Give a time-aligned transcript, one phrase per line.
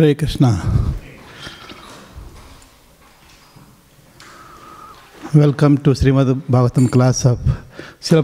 [0.00, 0.50] Hare Krishna.
[5.36, 7.50] Welcome to Srimad Bhagavatam class of
[8.02, 8.22] शिल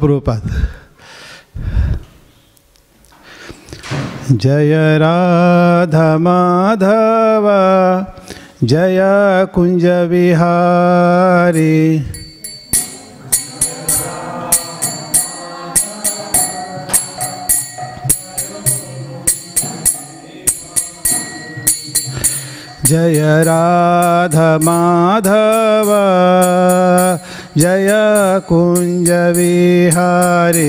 [4.32, 7.44] जय राधा माधव
[8.66, 9.00] जय
[9.54, 11.98] कुंज विहारी
[22.86, 25.88] जय राधा माधव
[27.58, 27.88] जय
[28.48, 30.66] कुंज विहारी।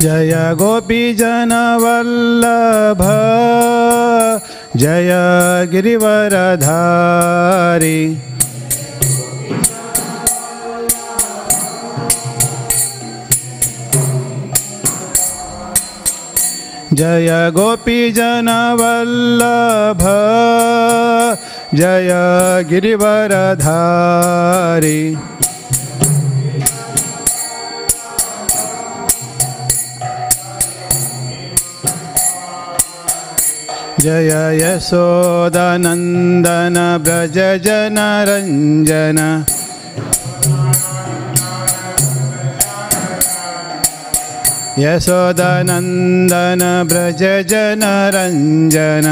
[0.00, 3.02] जय गोपी गोपीजनवल्लभ
[4.76, 5.10] जय
[5.72, 6.60] गिरिवरधारी।
[17.00, 18.02] जय गोपीजनवल्लभ
[21.78, 22.10] जय
[22.70, 23.68] गिरिवरधारी।
[34.00, 35.16] जय यशोदनन्दन
[37.06, 39.18] व्रज जनरञ्जन
[44.82, 49.06] यशोदनन्दन व्रज जनरञ्जन।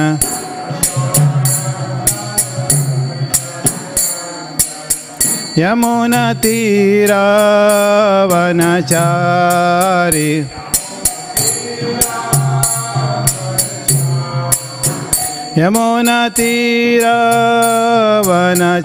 [8.78, 10.32] यमुनतीरावनचारि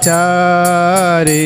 [0.04, 1.44] यमुनतीरावनचारि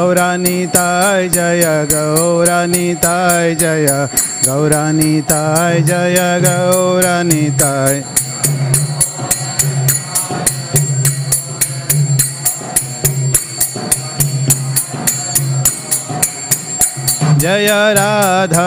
[0.00, 3.86] गौरानीताय जय गौरानीताय जय
[4.46, 8.02] गौरानीताय जय गौरानीताय
[17.42, 17.68] जय
[17.98, 18.66] राधा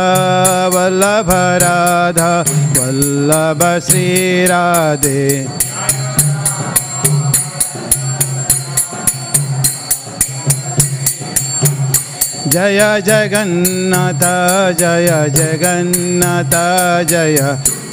[0.76, 1.32] वल्लभ
[1.64, 2.32] राधा
[2.78, 5.24] वल्लभ श्रीराधे
[12.54, 14.24] जय जगन्नाथ
[14.80, 16.54] जय जगन्नाथ,
[17.10, 17.38] जय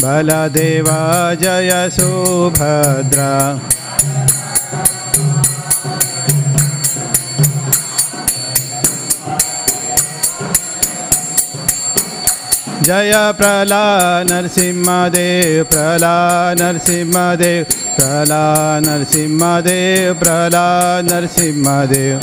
[0.03, 0.99] बलदेवा,
[1.35, 3.31] जय सुभद्रा।
[12.83, 13.85] जय प्रला
[14.23, 16.15] नरसिंहदेव प्रला
[16.61, 17.65] नरसिंहदेव
[17.97, 18.45] प्रला
[18.81, 20.69] नरसिंहदेव प्रला
[21.03, 22.21] नरसिंहदेव।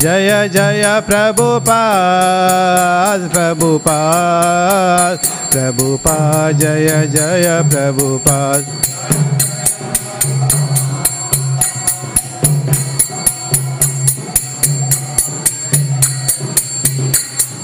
[0.00, 1.70] जय जय प्रभुपाद
[3.30, 5.18] प्रभुपाद
[5.52, 8.66] प्रभुपाद, जय जय प्रभुपाद।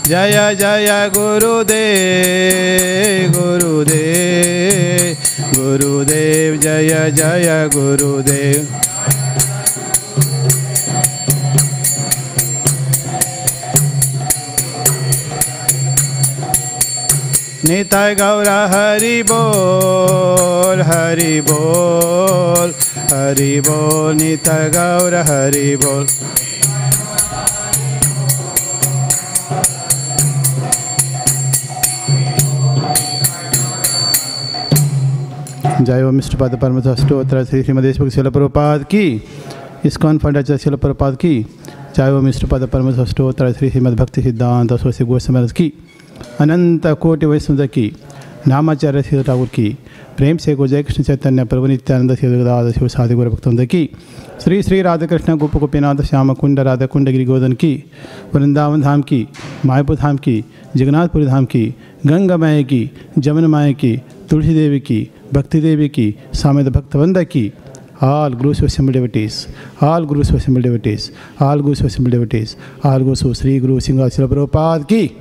[0.09, 1.77] जय जय गुरुदेव
[3.37, 5.13] गुरुदेव
[5.55, 8.84] गुरुदेव, जय जय गुरुदेव।
[17.65, 22.73] निताय गौर, हरि बोल हरि बोल
[23.13, 26.07] हरि बोल निताय गौर, हरि बोल।
[35.81, 39.23] जय ओम मिस्टर पद परम अष्टोत्तर श्री श्रीमदेश शिल प्रभुपाद की।
[39.85, 41.35] इस्कॉन फंडाचार्य शिल प्रभुपाद की।
[41.97, 45.73] जय ओम मिस्टर पद परम अष्टोत्तर श्री श्रीमद भक्ति सिद्धांत सरस्वती गोस्वामी की।
[46.41, 47.93] अनंत कोटि वैष्णव की
[48.49, 49.69] नामाचार्य श्री ठाकुर की
[50.17, 53.89] प्रेम से गो जय चैतन्य प्रभु नित्यानंद शिव शिव साधि गुरु भक्तवंद की
[54.43, 57.73] श्री श्री राधाकृष्ण गोप गोपीनाथ श्याम कुंड राधा कुंड गिरी गोदन की
[58.35, 59.27] वृंदावन धाम की
[59.67, 60.37] मायापुर धाम की
[60.77, 61.67] जगन्नाथपुरी धाम की
[62.07, 63.97] गंगा माया की जमुना माया की
[64.31, 65.01] तुलसी देवी की
[65.35, 67.51] भक्ति देवी की सामेद भक्तवंद की
[68.03, 69.49] all gurus who assembled devotees,
[69.81, 73.81] all gurus who assembled devotees, all gurus who assembled devotees, all gurus who Sri Guru
[73.81, 75.21] Singha Srila Prabhupada.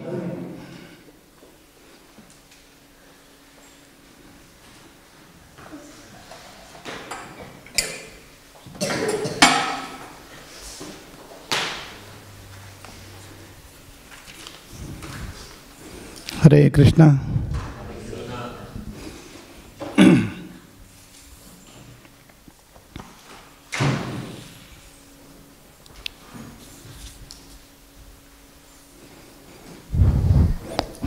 [16.54, 17.06] Hare Krishna.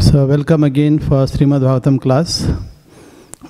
[0.00, 2.40] So welcome again for Srimad Bhagavatam class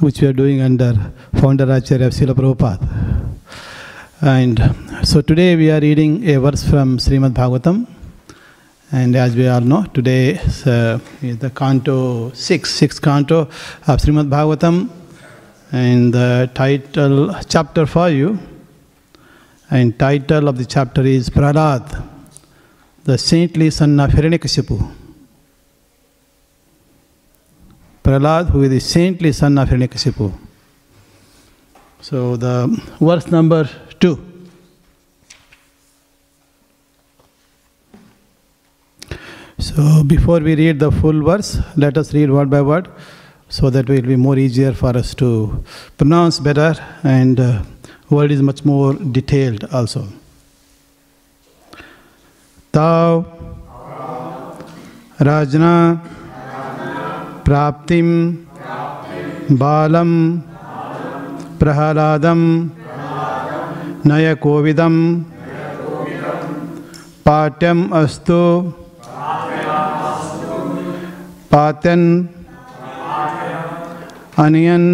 [0.03, 0.99] which you are doing under
[1.41, 2.79] founder acharya FC Prabhupada
[4.23, 4.61] and
[5.05, 7.85] so today we are reading a verse from Srimad Bhagavatam
[8.93, 14.00] And as we all know, today is, uh, is the canto 6, 6th canto of
[14.00, 14.88] Srimad Bhagavatam.
[15.73, 18.38] And the title, chapter for you,
[19.69, 22.00] and title of the chapter is Prahlad,
[23.02, 24.95] the saintly son of Hiranyakashipu.
[28.05, 30.33] Prahlad, who is the saintly son of Hiranyakashipu.
[32.02, 34.36] So the verse number 2.
[39.59, 42.89] So before we read the full verse, let us read word by word
[43.49, 45.65] so that it will be more easier for us to
[45.97, 47.63] pronounce better and uh,
[48.11, 50.09] word is much more detailed also.
[52.73, 53.25] Tau
[55.19, 56.03] Rajna
[57.47, 58.09] प्राप्तिं
[59.59, 60.11] बालं
[61.61, 62.41] प्रहलादं
[64.11, 64.95] नयकोविदं
[67.27, 68.41] पाठ्यम् अस्तु
[71.57, 72.09] पात्यन्
[74.45, 74.89] अनियन्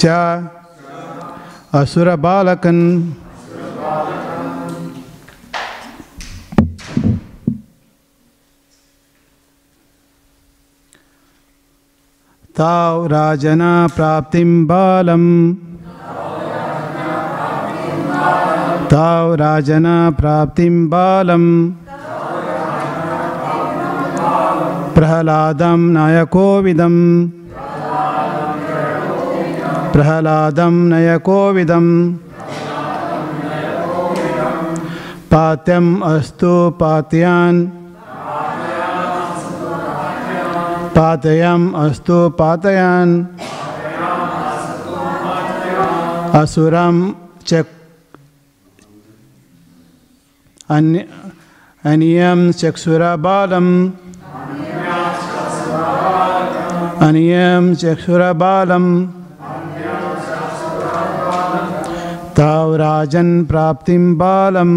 [0.00, 0.04] च
[1.80, 2.84] असुरबालकन्
[12.58, 15.28] ताव राजना प्राप्तिं बालम्।
[18.92, 21.46] ताव राजना प्राप्तिं बालम्।
[25.00, 27.28] प्रहलादं नायकोविदं।
[29.92, 32.14] प्रहलादं नयकोविदं।
[35.32, 37.66] पात्यम् अस्तु पातयान्।
[40.96, 43.24] पातयम् अस्तु पातयान्।
[46.34, 47.12] असुरं
[47.46, 47.72] चक्
[50.70, 51.08] अन्य
[51.84, 53.90] अनियं चक्षुरबालम्।
[57.04, 58.86] अनियं चक्षुरबालं
[62.36, 64.72] ताव राजन् प्राप्तिं बालं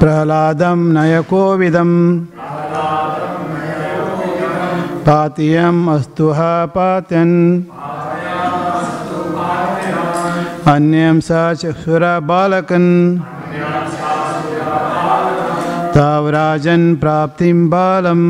[0.00, 1.90] प्रह्लादं नयकोविदं
[5.06, 6.40] पातीयम् अस्तुः
[6.76, 7.36] पात्यन्।
[10.72, 12.90] अन्यं स चक्षुरबालकन्
[15.96, 18.24] तावराजन् प्राप्तिं बालम्।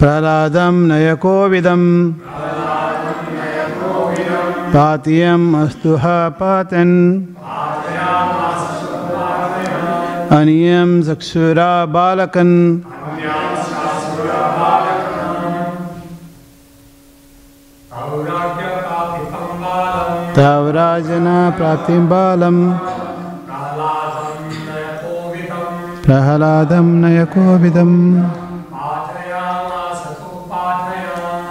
[0.00, 2.12] प्रह्लादं नयकोविदं।
[4.74, 7.22] पातीयम् अस्तुः पातन्।
[10.30, 12.80] अनियं चक्षुरा बालकन्।
[20.36, 22.78] तावराजना प्राप्तिं बालम्।
[26.04, 28.24] प्रह्लादं नयकोविदम्।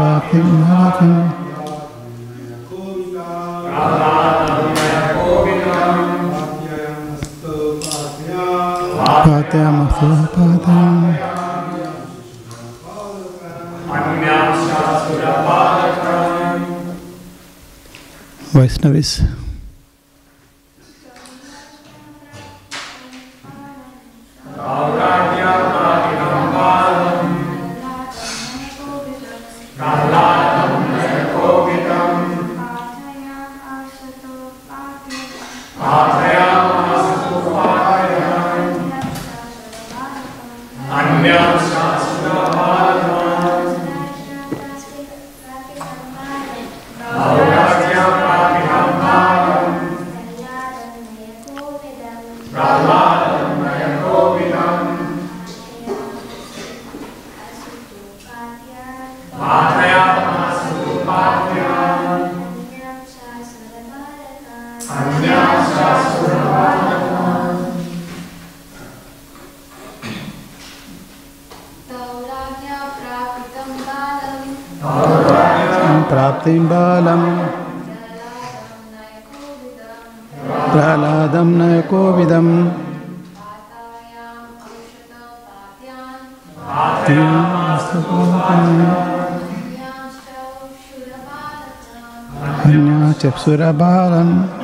[0.00, 1.28] Kapin Hafen.
[9.24, 9.76] Padam
[76.46, 77.26] बालम्
[80.72, 82.52] प्रह्लादं नयकोविदम्
[93.20, 94.60] चक्षुरबालम्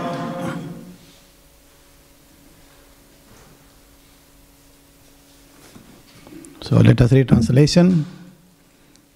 [6.66, 8.04] So let us read translation.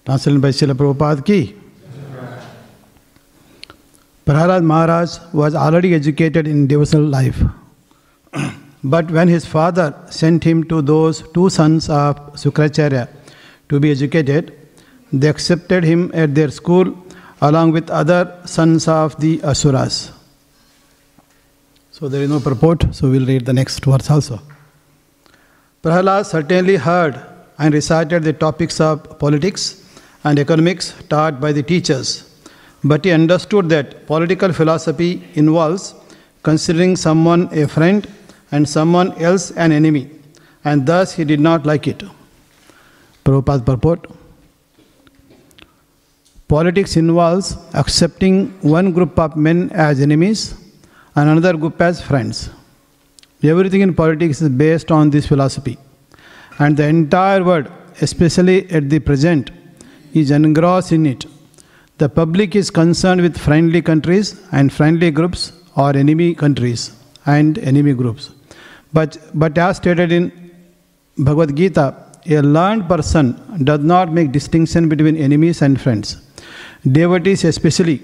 [0.05, 1.60] Translated by Srila Prabhupada ki.
[4.31, 7.43] Prahalad Maharaj was already educated in devotional life.
[8.81, 13.09] but when his father sent him to those two sons of Sukracharya
[13.67, 14.53] to be educated,
[15.11, 16.95] they accepted him at their school
[17.41, 20.13] along with other sons of the Asuras.
[21.91, 24.39] So there is no purport, so we'll read the next verse also.
[25.83, 27.19] Prahalad certainly heard
[27.59, 29.83] and recited the topics of politics
[30.23, 32.30] and economics taught by the teachers.
[32.83, 35.93] But he understood that political philosophy involves
[36.43, 38.07] considering someone a friend
[38.51, 40.09] and someone else an enemy,
[40.65, 42.03] and thus he did not like it.
[43.23, 44.07] Prabhupada purport
[46.47, 50.53] Politics involves accepting one group of men as enemies
[51.15, 52.49] and another group as friends.
[53.41, 55.77] Everything in politics is based on this philosophy,
[56.59, 57.67] and the entire world,
[58.01, 59.49] especially at the present,
[60.13, 61.25] is engrossed in it.
[62.01, 65.41] The public is concerned with friendly countries and friendly groups
[65.75, 66.81] or enemy countries
[67.25, 68.31] and enemy groups.
[68.93, 70.23] But, but as stated in
[71.17, 71.87] Bhagavad Gita,
[72.27, 73.25] a learned person
[73.63, 76.17] does not make distinction between enemies and friends.
[76.91, 78.01] Devotees, especially,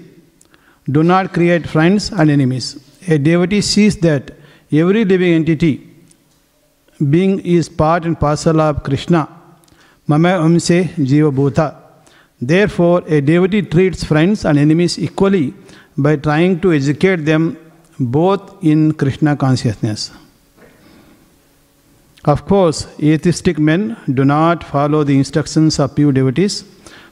[0.90, 2.66] do not create friends and enemies.
[3.08, 4.30] A devotee sees that
[4.70, 5.74] every living entity
[7.10, 9.28] being is part and parcel of Krishna.
[10.06, 10.78] Mama Amse
[11.10, 11.77] Jiva Bhuta.
[12.40, 15.54] Therefore, a devotee treats friends and enemies equally
[15.96, 17.56] by trying to educate them
[17.98, 20.12] both in Krishna consciousness.
[22.24, 26.64] Of course, atheistic men do not follow the instructions of pure devotees,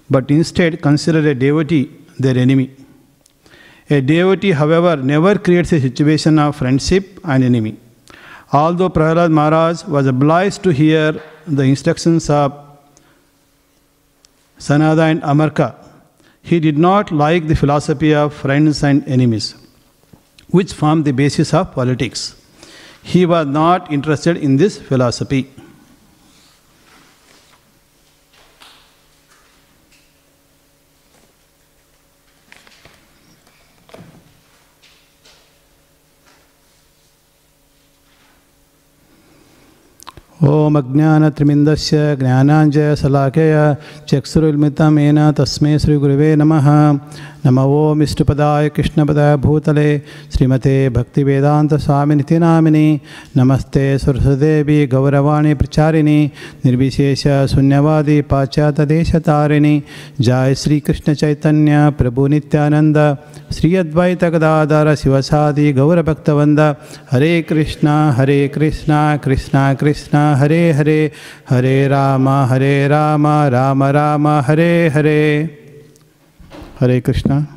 [0.08, 2.70] but instead consider a devotee their enemy.
[3.90, 7.76] A devotee, however, never creates a situation of friendship and enemy.
[8.52, 12.65] Although Prahlad Maharaj was obliged to hear the instructions of
[14.58, 15.74] Sanada and Amarka,
[16.42, 19.54] he did not like the philosophy of friends and enemies,
[20.48, 22.34] which form the basis of politics.
[23.02, 25.50] He was not interested in this philosophy.
[40.36, 43.54] ॐ अज्ञानत्रिमिन्दस्य ज्ञानाञ्जयशलाकय
[44.08, 46.66] चक्षुरुन्मितं येन तस्मै श्रीगुरुवे नमः।
[47.46, 49.86] नम ओम इष्टपदाय कृष्णपदाय भूतले
[50.34, 52.88] श्रीमते भक्तिवेदान्तस्वामिनिति नामिनि
[53.36, 56.18] नमस्ते सरस्वदेवी गौरवाणी प्रचारिणी,
[56.64, 57.22] निर्विशेष
[57.52, 59.74] शून्यवादी पाश्चात्यदेशतारिणि,
[60.20, 62.98] जय श्री कृष्ण चैतन्य, प्रभु नित्यानंद
[63.52, 66.60] श्री अद्वैत गदाधर शिवसादि गौरभक्तवंद
[67.12, 70.25] Hare Krishna Hare Krishna Krishna Krishna.
[70.34, 71.00] Hare Hare
[71.50, 75.22] Hare Rama Hare Rama Rama Rama Hare Hare
[76.78, 77.48] Hare Krishna.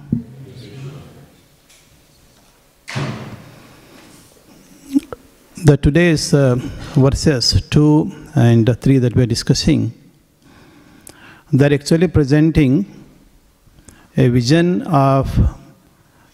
[5.66, 6.56] The today's uh,
[6.96, 9.92] verses 2 and 3 that we are discussing,
[11.52, 12.86] they're actually presenting
[14.16, 15.38] a vision of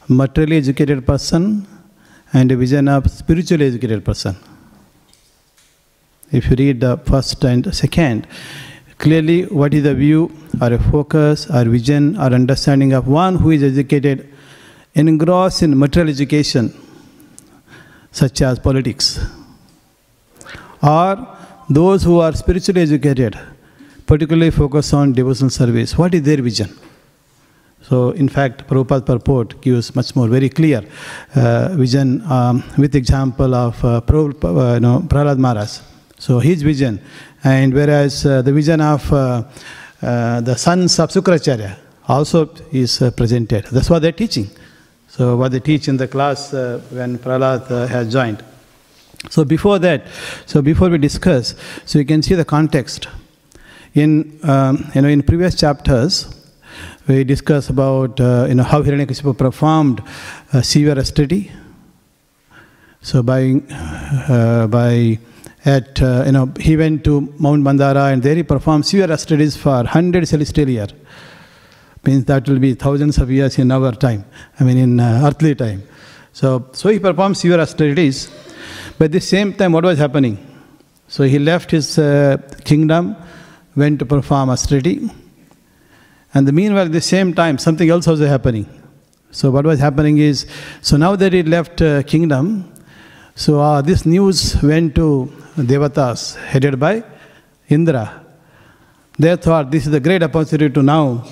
[0.08, 1.66] materially educated person
[2.34, 4.36] and a vision of spiritually educated person.
[6.32, 8.28] If you read the first and second,
[8.98, 10.32] clearly what is the view?
[10.62, 14.32] Or a focus or vision or understanding of one who is educated
[14.96, 16.74] engrossed in material education
[18.12, 19.20] such as politics
[20.82, 21.28] or
[21.70, 23.38] those who are spiritually educated
[24.08, 25.98] particularly focus on devotional service.
[25.98, 26.70] What is their vision?
[27.82, 30.84] So in fact Prabhupada's purport gives much more very clear
[31.36, 35.80] uh, vision um, with example of uh, Prabhupada, uh, you know, Prahlad Maharaj
[36.26, 37.00] so his vision
[37.44, 39.44] and whereas uh, the vision of uh,
[40.02, 43.66] uh, the sons of Sukracharya also is uh, presented.
[43.66, 44.50] That's what they're teaching.
[45.08, 48.44] So what they teach in the class uh, when Prahlad uh, has joined.
[49.30, 50.08] So before that,
[50.48, 51.54] so before we discuss,
[51.86, 53.08] so you can see the context.
[53.94, 56.28] In um, you know in previous chapters,
[57.08, 60.02] we discussed about you know how Hiranyakashipu performed
[60.64, 61.52] severe austerity.
[63.02, 63.54] So by
[64.68, 65.20] by
[65.66, 69.58] at, uh, you know, he went to Mount Mandara and there he performed severe austerities
[69.58, 70.88] for 100 celestial year.
[72.04, 74.26] Means that will be thousands of years in our time,
[74.60, 75.82] I mean in uh, earthly time.
[76.34, 78.30] So, so he performed severe austerities,
[79.00, 80.38] but at the same time what was happening?
[81.08, 83.16] So he left his uh, kingdom,
[83.76, 85.10] went to perform austerity,
[86.36, 88.70] and the meanwhile at the same time something else was happening.
[89.32, 90.46] So what was happening is,
[90.82, 92.72] so now that he left uh, kingdom,
[93.34, 97.04] so uh, this news went to devatas headed by
[97.70, 98.24] Indra.
[99.18, 101.26] They thought this is a great opportunity to now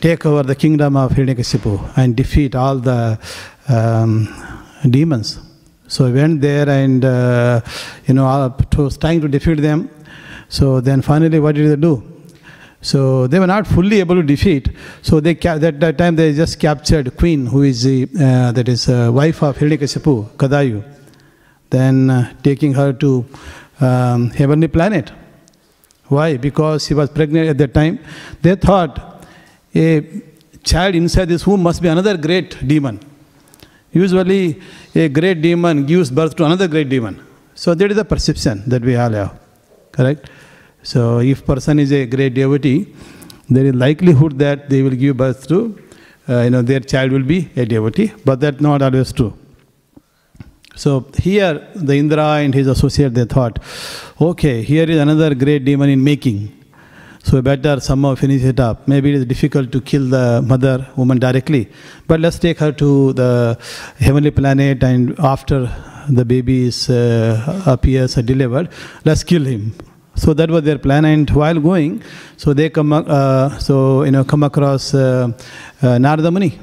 [0.00, 3.18] take over the kingdom of Hiranyakashipu and defeat all the
[3.68, 4.28] um,
[4.88, 5.38] demons.
[5.88, 7.60] So he went there and, uh,
[8.06, 9.90] you know, was trying to defeat them.
[10.48, 12.02] So then finally, what did they do?
[12.82, 14.70] So they were not fully able to defeat.
[15.02, 18.88] So they that, that time they just captured Queen, who is the uh, that is
[18.88, 20.82] uh, wife of Hiranyakashipu, Kayadu.
[21.68, 23.26] Then uh, taking her to
[23.80, 25.12] um, heavenly planet.
[26.08, 26.36] Why?
[26.36, 28.00] Because she was pregnant at that time.
[28.42, 29.24] They thought
[29.74, 30.22] a
[30.64, 33.00] child inside this womb must be another great demon.
[33.92, 34.60] Usually,
[34.94, 37.24] a great demon gives birth to another great demon.
[37.54, 39.38] So that is the perception that we all have.
[39.92, 40.30] Correct?
[40.82, 42.94] So if person is a great devotee,
[43.48, 45.78] there is likelihood that they will give birth to,
[46.28, 49.36] uh, you know, their child will be a devotee, but that's not always true.
[50.76, 53.58] So here the Indra and his associate they thought,
[54.20, 56.56] okay, here is another great demon in making.
[57.22, 58.88] So better somehow finish it up.
[58.88, 61.68] Maybe it is difficult to kill the mother woman directly,
[62.06, 63.58] but let's take her to the
[63.98, 65.70] heavenly planet, and after
[66.08, 68.70] the baby is uh, appears or delivered,
[69.04, 69.74] let's kill him.
[70.14, 71.04] So that was their plan.
[71.04, 72.02] And while going,
[72.38, 75.30] so they come, uh, so you know, come across uh,
[75.82, 76.58] uh, Narada Muni.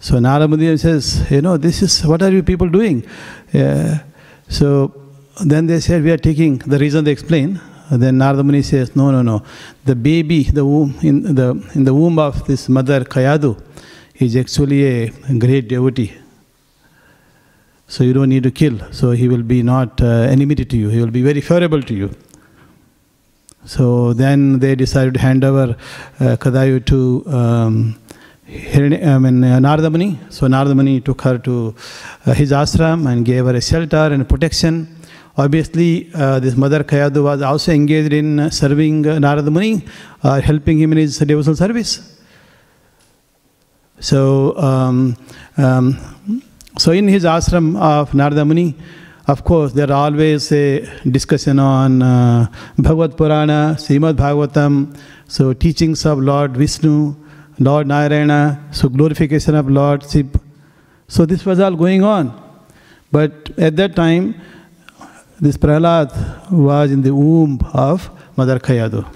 [0.00, 3.04] So Narada Muni says, you know, this is what are you people doing?
[3.52, 3.98] Uh,
[4.48, 4.94] so
[5.44, 7.60] then they said, we are taking the reason they explain.
[7.90, 9.42] Then Narada Muni says, no, no, no.
[9.84, 13.60] The baby, the womb in the in the womb of this mother Kayadu,
[14.16, 16.12] is actually a great devotee.
[17.88, 18.78] So you don't need to kill.
[18.92, 20.90] So he will be not uh, enmity to you.
[20.90, 22.10] He will be very favorable to you.
[23.64, 25.76] So then they decided to hand over
[26.20, 27.98] uh, Kayadu to um,
[28.50, 30.18] I mean, uh, Narada Muni.
[30.30, 31.74] So Narada Muni took her to
[32.24, 34.96] uh, his ashram and gave her a shelter and protection.
[35.36, 39.84] Obviously, uh, this mother Kayadu was also engaged in uh, serving uh, Narada Muni,
[40.22, 42.18] uh, helping him in his devotional service.
[44.00, 45.16] So, um,
[45.58, 45.98] um,
[46.78, 48.74] so in his ashram of Narada Muni,
[49.26, 52.46] of course, there are always a discussion on uh,
[52.78, 57.14] Bhagavad Purana, Srimad Bhagavatam, so teachings of Lord Vishnu,
[57.58, 60.28] Lord Narayana, so glorification of Lord Shiv.
[61.08, 62.32] So this was all going on.
[63.10, 64.34] But at that time,
[65.40, 69.06] this Prahlad was in the womb of Mother Kayadu.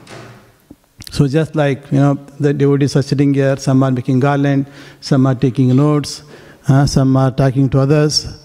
[1.11, 4.67] So just like you know, the devotees are sitting here, some are making garland,
[5.01, 6.23] some are taking notes,
[6.69, 8.43] uh, some are talking to others,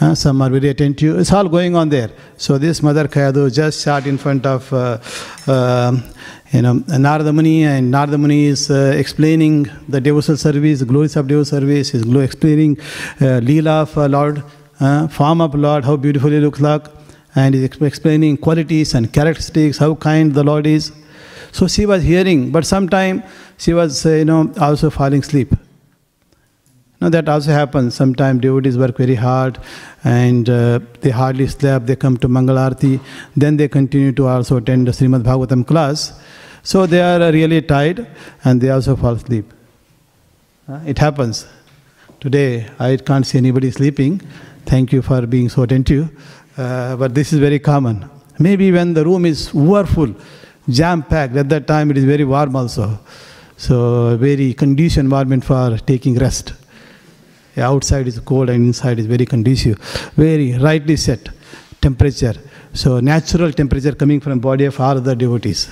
[0.00, 1.18] uh, some are very attentive.
[1.18, 2.10] It's all going on there.
[2.36, 4.98] So this Mother Kayadu just sat in front of uh,
[5.46, 5.96] uh,
[6.52, 11.16] you know Narada Muni, and Narada Muni is uh, explaining the devotional service, the glories
[11.16, 11.94] of devotional service.
[11.94, 14.42] Is explaining uh, Leela of uh, Lord,
[14.80, 16.86] uh, form of Lord, how beautiful He looks like,
[17.36, 20.92] and is explaining qualities and characteristics, how kind the Lord is.
[21.52, 23.22] So she was hearing, but sometime
[23.58, 25.52] she was, uh, you know, also falling asleep.
[27.00, 27.94] Now that also happens.
[27.94, 29.58] Sometimes devotees work very hard
[30.04, 31.84] and uh, they hardly sleep.
[31.86, 33.00] They come to Mangalarti.
[33.36, 36.12] Then they continue to also attend the Srimad Bhagavatam class.
[36.62, 38.06] So they are uh, really tired
[38.44, 39.46] and they also fall asleep.
[40.68, 41.46] Uh, it happens.
[42.20, 44.20] Today I can't see anybody sleeping.
[44.66, 46.10] Thank you for being so attentive.
[46.56, 48.08] Uh, but this is very common.
[48.38, 50.14] Maybe when the room is overfull,
[50.68, 52.98] jam packed, at that time it is very warm also.
[53.56, 56.54] So, very conducive environment for taking rest.
[57.56, 59.78] Outside is cold and inside is very conducive.
[60.16, 61.28] Very rightly set
[61.80, 62.34] temperature.
[62.72, 65.68] So, natural temperature coming from body of all the devotees.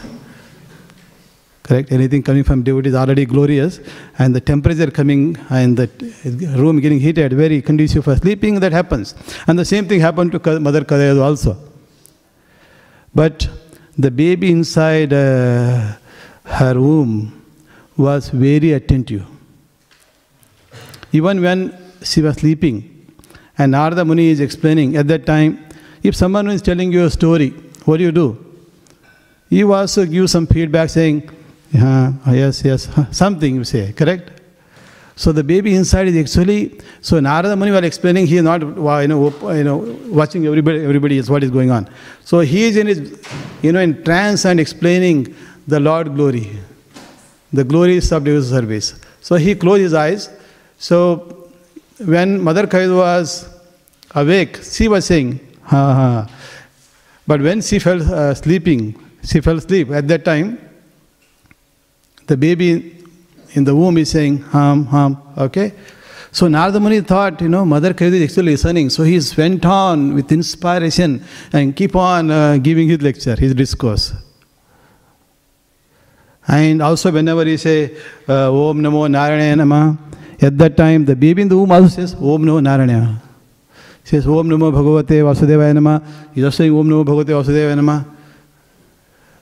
[1.68, 1.92] Correct?
[1.92, 3.78] Anything coming from devotee is already glorious,
[4.18, 5.86] and the temperature coming and the
[6.56, 9.14] room getting heated, very conducive for sleeping, that happens.
[9.46, 11.58] And the same thing happened to Mother Kadayadu also.
[13.14, 13.50] But
[13.98, 15.92] the baby inside uh,
[16.44, 17.44] her womb
[17.98, 19.26] was very attentive.
[21.12, 22.76] Even when she was sleeping,
[23.58, 25.66] and Narada Muni is explaining at that time,
[26.02, 27.50] if someone is telling you a story,
[27.84, 28.28] what do you do?
[29.50, 31.28] You also give some feedback saying,
[31.72, 34.32] yes, yes, something you say, correct?
[35.16, 39.08] So the baby inside is actually, so Narada Muni was explaining, he is not, you
[39.08, 41.88] know, you know, watching everybody, everybody is what is going on.
[42.24, 43.20] So he is in his,
[43.60, 45.34] you know, in trance and explaining
[45.66, 46.56] the Lord glory,
[47.52, 48.94] the glory of devotional service.
[49.20, 50.30] So he closed his eyes.
[50.78, 51.50] So
[51.98, 53.48] when Mother Kayadu was
[54.14, 56.30] awake, she was saying, ha ha.
[57.26, 60.60] But when she fell uh, sleeping, she fell asleep at that time,
[62.28, 63.04] the baby
[63.52, 65.72] in the womb is saying, hum, hum, okay?
[66.30, 68.90] So Narada Muni thought, you know, Mother Kayadu is actually listening.
[68.90, 74.12] So he went on with inspiration and keep on uh, giving his lecture, his discourse.
[76.46, 77.96] And also whenever he say,
[78.28, 79.98] uh, Om Namo Narayana Nama,
[80.40, 83.22] at that time the baby in the womb also says, Om Namo Narayana.
[84.02, 86.02] He says, Om Namo Bhagavate Vasudevaya Nama.
[86.34, 88.17] He's also saying, Om Namo Bhagavate Vasudevaya Nama.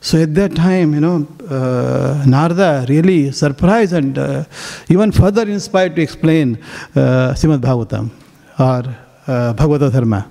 [0.07, 4.45] So at that time, you know, uh, Narada really surprised and uh,
[4.89, 6.59] even further inspired to explain
[6.95, 8.11] uh, Srimad Bhagavatam
[8.57, 8.83] or
[9.27, 10.31] uh, Bhagavata Dharma.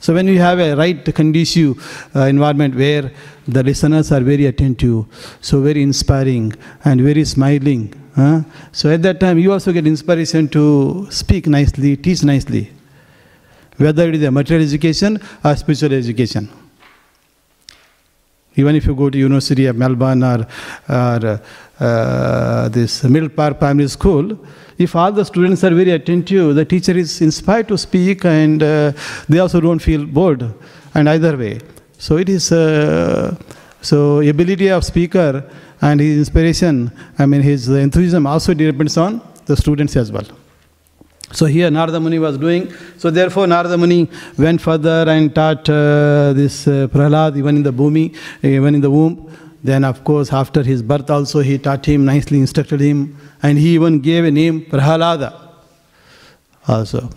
[0.00, 1.76] So when you have a right conducive
[2.16, 3.12] uh, environment where
[3.46, 5.04] the listeners are very attentive,
[5.40, 6.52] so very inspiring
[6.84, 8.40] and very smiling, huh?
[8.72, 12.72] so at that time you also get inspiration to speak nicely, teach nicely,
[13.76, 16.48] whether it is a material education or spiritual education.
[18.56, 20.46] Even if you go to University of Melbourne or,
[20.88, 21.40] or
[21.80, 24.38] uh, this Middle Park Primary School,
[24.78, 28.92] if all the students are very attentive, the teacher is inspired to speak and uh,
[29.28, 30.52] they also don't feel bored.
[30.94, 31.60] And either way.
[31.98, 33.36] So it is, uh,
[33.86, 35.48] So ability of speaker
[35.80, 40.26] and his inspiration, I mean his enthusiasm also depends on the students as well.
[41.38, 42.72] So here Narada Muni was doing.
[42.96, 47.72] So therefore Narada Muni went further and taught uh, this uh, Prahlad even in the
[47.72, 49.30] bhumi, even in the womb.
[49.62, 53.74] Then of course after his birth also he taught him, nicely instructed him, and he
[53.74, 55.30] even gave a name Prahlada
[56.66, 57.10] also.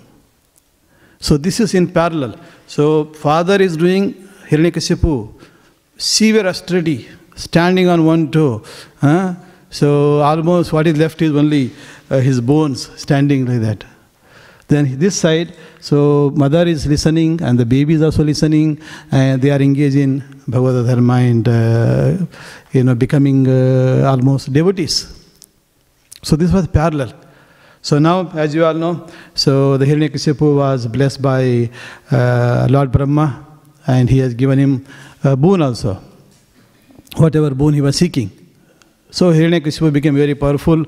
[1.22, 2.36] So this is in parallel.
[2.68, 4.16] So father is doing
[4.50, 5.34] Hiranyakashipu,
[5.98, 8.64] severe austerity, standing on one toe.
[9.00, 9.36] Huh?
[9.70, 11.72] So almost what is left is only
[12.10, 13.86] uh, his bones standing like that.
[14.70, 18.80] Then this side, so mother is listening and the baby is also listening
[19.12, 22.18] and they are engaged in Bhagavad Dharma and uh,
[22.72, 24.96] you know becoming uh, almost devotees.
[26.22, 27.14] So this was parallel.
[27.82, 31.72] So now, as you all know, so the Hiranyakashipu was blessed by
[32.12, 33.48] uh, Lord Brahma
[33.88, 34.86] and he has given him
[35.24, 36.00] a boon also,
[37.16, 38.30] whatever boon he was seeking.
[39.10, 40.86] So Hiranyakashipu became very powerful.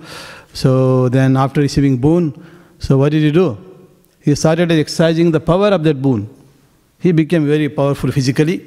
[0.54, 2.46] So then after receiving boon,
[2.78, 3.71] so what did he do?
[4.22, 6.30] He started exercising the power of that boon.
[7.00, 8.66] He became very powerful physically.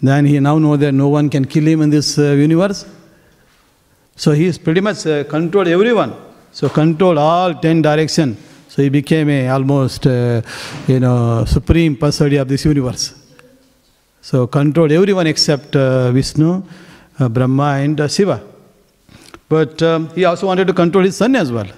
[0.00, 2.86] Then he now knows that no one can kill him in this uh, universe.
[4.16, 6.14] So he is pretty much uh, controlled everyone.
[6.52, 8.36] So controlled all ten direction.
[8.68, 10.40] So he became a almost uh,
[10.88, 13.14] you know supreme personality of this universe.
[14.22, 16.62] So controlled everyone except uh, Vishnu,
[17.18, 18.42] uh, Brahma, and uh, Shiva.
[19.48, 21.68] But um, he also wanted to control his son as well.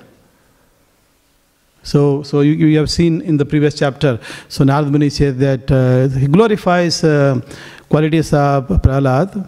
[1.85, 4.19] So, so you, you have seen in the previous chapter.
[4.49, 7.41] So Narad Muni said that uh, he glorifies uh,
[7.89, 9.47] qualities of Prahlad,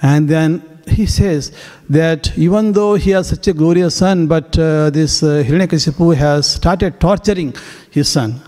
[0.00, 1.52] and then he says
[1.90, 6.48] that even though he has such a glorious son, but uh, this uh, Hiranyakashipu has
[6.48, 7.54] started torturing
[7.90, 8.40] his son.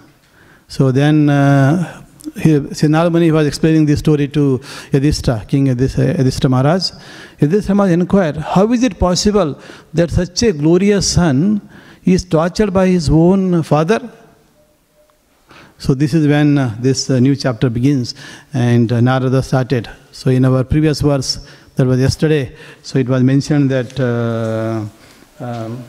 [0.68, 2.02] So then uh,
[2.36, 4.60] he, Narad Muni was explaining this story to
[4.92, 6.92] Yudhishthira, King Yudhishthira Maharaj.
[7.40, 9.60] Yudhishthira Maharaj inquired, how is it possible
[9.92, 11.60] that such a glorious son
[12.02, 14.00] he is tortured by his own father.
[15.78, 18.14] So this is when uh, this uh, new chapter begins
[18.52, 19.88] and uh, Narada started.
[20.12, 24.84] So in our previous verse, that was yesterday, so it was mentioned that, uh,
[25.42, 25.82] um,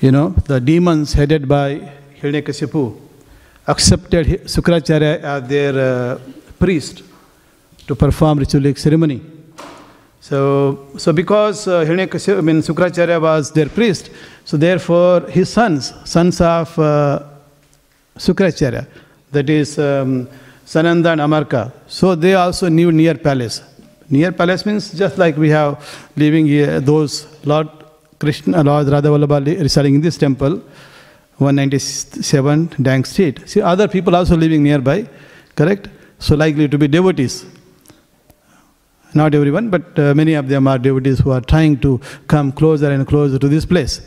[0.00, 3.00] you know, the demons headed by Hiranyakashipu
[3.68, 6.18] accepted Sukracharya as their uh,
[6.58, 7.02] priest
[7.86, 9.22] to perform ritualistic ceremony.
[10.28, 14.10] So, so because uh, Hiranyakashipu, I mean, Sukracharya was their priest,
[14.44, 17.22] so therefore his sons, sons of uh,
[18.18, 18.88] Sukracharya,
[19.30, 20.28] that is um,
[20.66, 23.62] Sananda and Amarka, so they also knew near palace.
[24.10, 25.78] Near palace means just like we have
[26.16, 27.68] living here, those Lord
[28.18, 30.60] Krishna, Lord Radha Vallabha residing in this temple,
[31.38, 33.48] 197 Danks Street.
[33.48, 35.08] See, other people also living nearby,
[35.54, 35.88] correct?
[36.18, 37.46] So likely to be devotees.
[39.16, 41.98] Not everyone, but uh, many of them are devotees who are trying to
[42.28, 44.00] come closer and closer to this place.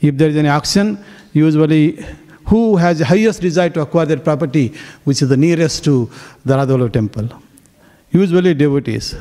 [0.00, 0.98] If there is any auction,
[1.32, 2.04] usually
[2.46, 4.74] who has the highest desire to acquire that property,
[5.04, 6.10] which is the nearest to
[6.44, 7.28] the Radhavallabha temple?
[8.10, 9.14] Usually devotees.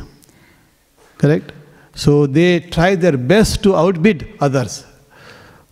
[1.19, 1.51] Correct?
[1.93, 4.83] So they try their best to outbid others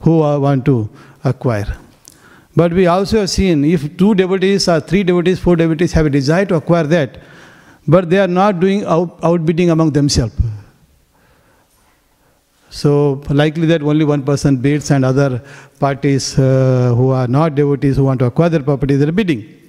[0.02, 0.88] who want to
[1.24, 1.78] acquire.
[2.56, 6.12] But we also have seen if two devotees or three devotees, four devotees have a
[6.12, 7.18] desire to acquire that,
[7.88, 10.34] but they are not doing out, outbidding among themselves.
[12.69, 15.43] So likely that only one person bids and other
[15.80, 19.60] parties uh, who are not devotees who want to acquire their property, they are bidding.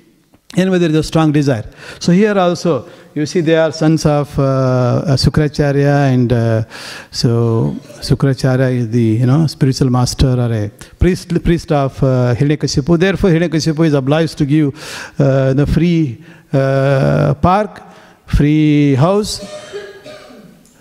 [0.57, 1.69] Anyway, there is a strong desire.
[1.99, 6.65] So here also, you see they are sons of uh, Sukracharya and uh,
[7.11, 12.99] so Sukracharya is the you know spiritual master or a priest, priest of uh, Hiranyakashipu.
[12.99, 14.75] Therefore, Hiranyakashipu is obliged to give
[15.19, 16.23] uh, the free
[16.53, 17.83] uh, park
[18.27, 19.41] free house.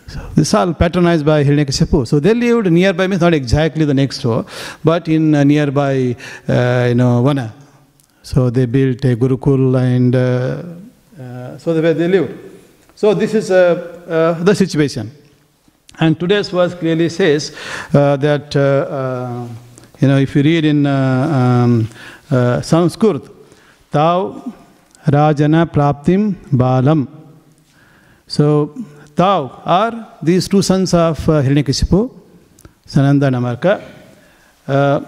[0.08, 2.08] So this is all patronized by Hiranyakashipu.
[2.08, 4.46] So they lived nearby, means not exactly the next door,
[4.84, 6.16] but in uh, nearby,
[6.48, 7.54] uh, you know, Vana.
[8.22, 10.64] So they built a Gurukul and uh,
[11.22, 12.34] uh, so where they lived.
[12.96, 15.12] So this is uh, uh, the situation.
[16.00, 17.56] And today's verse clearly says
[17.92, 18.56] that,
[20.00, 21.88] you know, if you read in um,
[22.30, 23.24] Sanskrit,
[23.92, 24.54] Tau
[25.06, 27.23] Rajana Praptim Balam.
[28.28, 28.76] So,
[29.16, 32.12] Tau are these two sons of uh, Hiranyakashipu,
[32.88, 33.84] Sananda and Amarka.
[34.68, 35.02] Uh,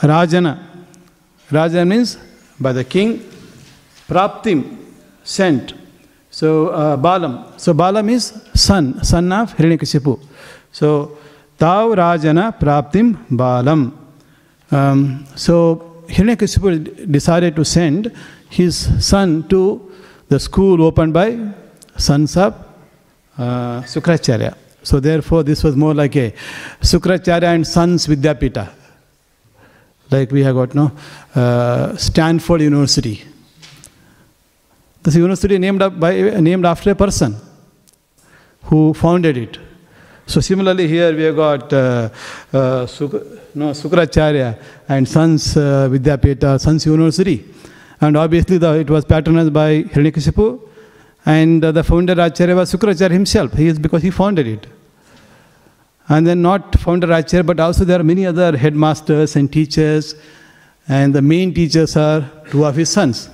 [0.00, 0.62] Rajana.
[1.50, 2.18] Rajana means
[2.60, 3.18] by the king.
[4.08, 4.76] Praptim,
[5.24, 5.74] sent.
[6.30, 7.58] So, uh, Balam.
[7.58, 10.20] So, Balam is son, son of Hiranyakashipu.
[10.70, 11.18] So,
[11.58, 13.92] Tau Rajana Praptim Balam.
[14.70, 18.14] Um, so, Hiranyakashipu decided to send
[18.48, 19.92] his son to
[20.28, 21.38] the school opened by
[21.98, 22.54] sons of
[23.36, 24.56] uh, Sukracharya.
[24.82, 26.32] So therefore, this was more like a
[26.80, 28.70] Sukracharya and Sons Vidyapita.
[30.10, 30.92] Like we have got no
[31.34, 33.22] uh, Stanford University.
[35.02, 37.36] This university named up by named after a person
[38.64, 39.58] who founded it.
[40.26, 42.08] So similarly here we have got uh,
[42.52, 43.12] uh, Suk
[43.54, 44.58] no, Sukracharya
[44.88, 47.44] and Sons uh, Vidyapita, Sons University.
[48.00, 50.67] And obviously the, it was patronized by Hiranyakashipu
[51.36, 53.52] and uh, the founder Acharya was Sukracharya himself.
[53.52, 54.66] He is because he founded it.
[56.08, 60.14] And then not founder Acharya, but also there are many other headmasters and teachers.
[60.88, 63.28] And the main teachers are two of his sons.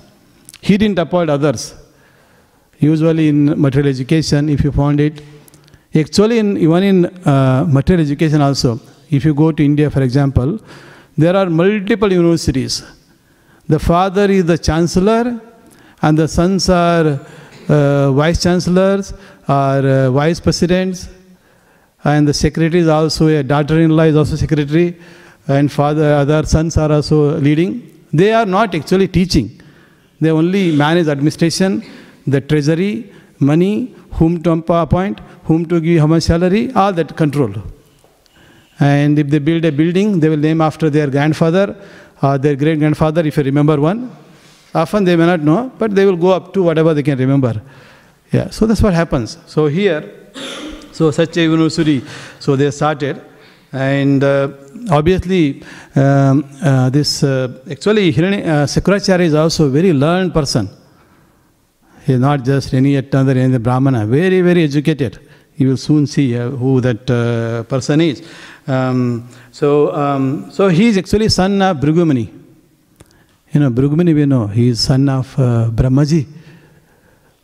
[0.61, 1.74] He didn't appoint others.
[2.80, 5.22] Usually in material education, if you found it,
[5.94, 10.59] actually in, even in uh, material education also, if you go to India, for example,
[11.16, 12.83] there are multiple universities.
[13.68, 15.40] The father is the chancellor,
[16.02, 17.20] and the sons are
[17.68, 19.12] uh, vice chancellors
[19.48, 21.09] or uh, vice presidents,
[22.05, 24.98] and the secretary is also a daughter-in-law is also secretary,
[25.48, 28.07] and father other sons are also leading.
[28.12, 29.61] They are not actually teaching.
[30.20, 31.83] They only manage administration,
[32.27, 37.53] the treasury, money, whom to appoint, whom to give how much salary, all that control.
[38.81, 41.77] And if they build a building, they will name after their grandfather
[42.22, 44.16] or their great grandfather, if you remember one.
[44.74, 47.62] Often they may not know, but they will go up to whatever they can remember.
[48.32, 49.38] Yeah, so that's what happens.
[49.46, 50.32] So here,
[50.90, 52.02] so such a university,
[52.40, 53.22] so they started.
[53.72, 54.48] And uh,
[54.90, 55.62] obviously,
[55.94, 60.68] um, uh, this uh, actually Hirani, uh, Sukracharya is also a very learned person.
[62.04, 65.18] He is not just any other any Brahmana, very, very educated.
[65.56, 68.22] You will soon see uh, who that uh, person is.
[68.66, 72.43] Um, so, um, so he is actually son of Brigumani.
[73.54, 76.26] You know, Brigumani we know, he is son of uh, Brahmaji.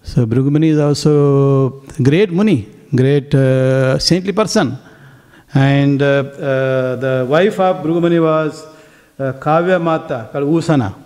[0.02, 4.76] So Brigumani is also great Muni, great uh, saintly person.
[5.54, 8.66] And uh, uh, the wife of Brigumani was
[9.20, 10.96] uh, Kavya Mata, called Usana.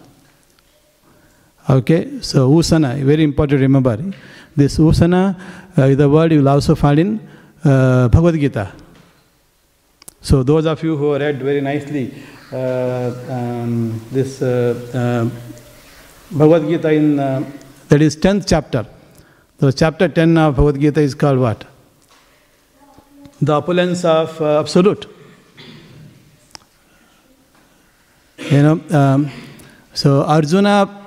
[1.68, 3.98] Okay, so Usana, very important remember.
[4.56, 5.38] This Usana
[5.76, 7.28] uh, is the word you will also find in
[7.62, 8.72] uh, Bhagavad Gita.
[10.22, 12.14] So those of you who read very nicely
[12.52, 15.30] um, this uh, uh,
[16.30, 17.50] Bhagavad Gita in, uh,
[17.88, 18.87] that is 10th chapter.
[19.61, 21.64] So chapter 10 of Bhagavad Gita is called what?
[23.40, 25.07] The opulence of uh, absolute.
[28.38, 29.30] You know, um,
[29.92, 31.02] so Arjuna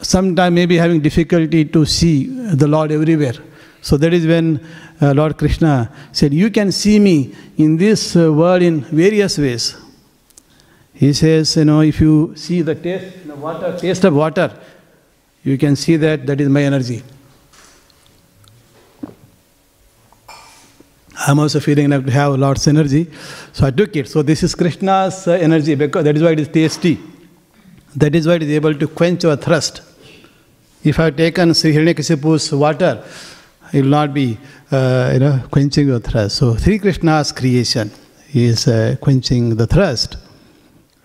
[0.00, 3.34] sometime maybe having difficulty to see the Lord everywhere.
[3.80, 4.66] So that is when
[5.00, 9.76] uh, Lord Krishna said, You can see me in this uh, world in various ways.
[10.92, 14.56] He says, You know, if you see the taste, the water, taste of water,
[15.42, 17.02] you can see that that is my energy.
[21.26, 23.10] I'm also feeling like to have Lord's energy.
[23.52, 24.08] So I took it.
[24.08, 26.98] So this is Krishna's uh, energy because that is why it is tasty.
[27.96, 29.82] That is why it is able to quench our thirst.
[30.82, 33.02] If I have taken Sri Hiranyakashipu's water,
[33.72, 34.38] it will not be
[34.70, 36.36] uh, you know, quenching your thirst.
[36.36, 37.90] So Sri Krishna's creation
[38.32, 40.16] is uh, quenching the thirst.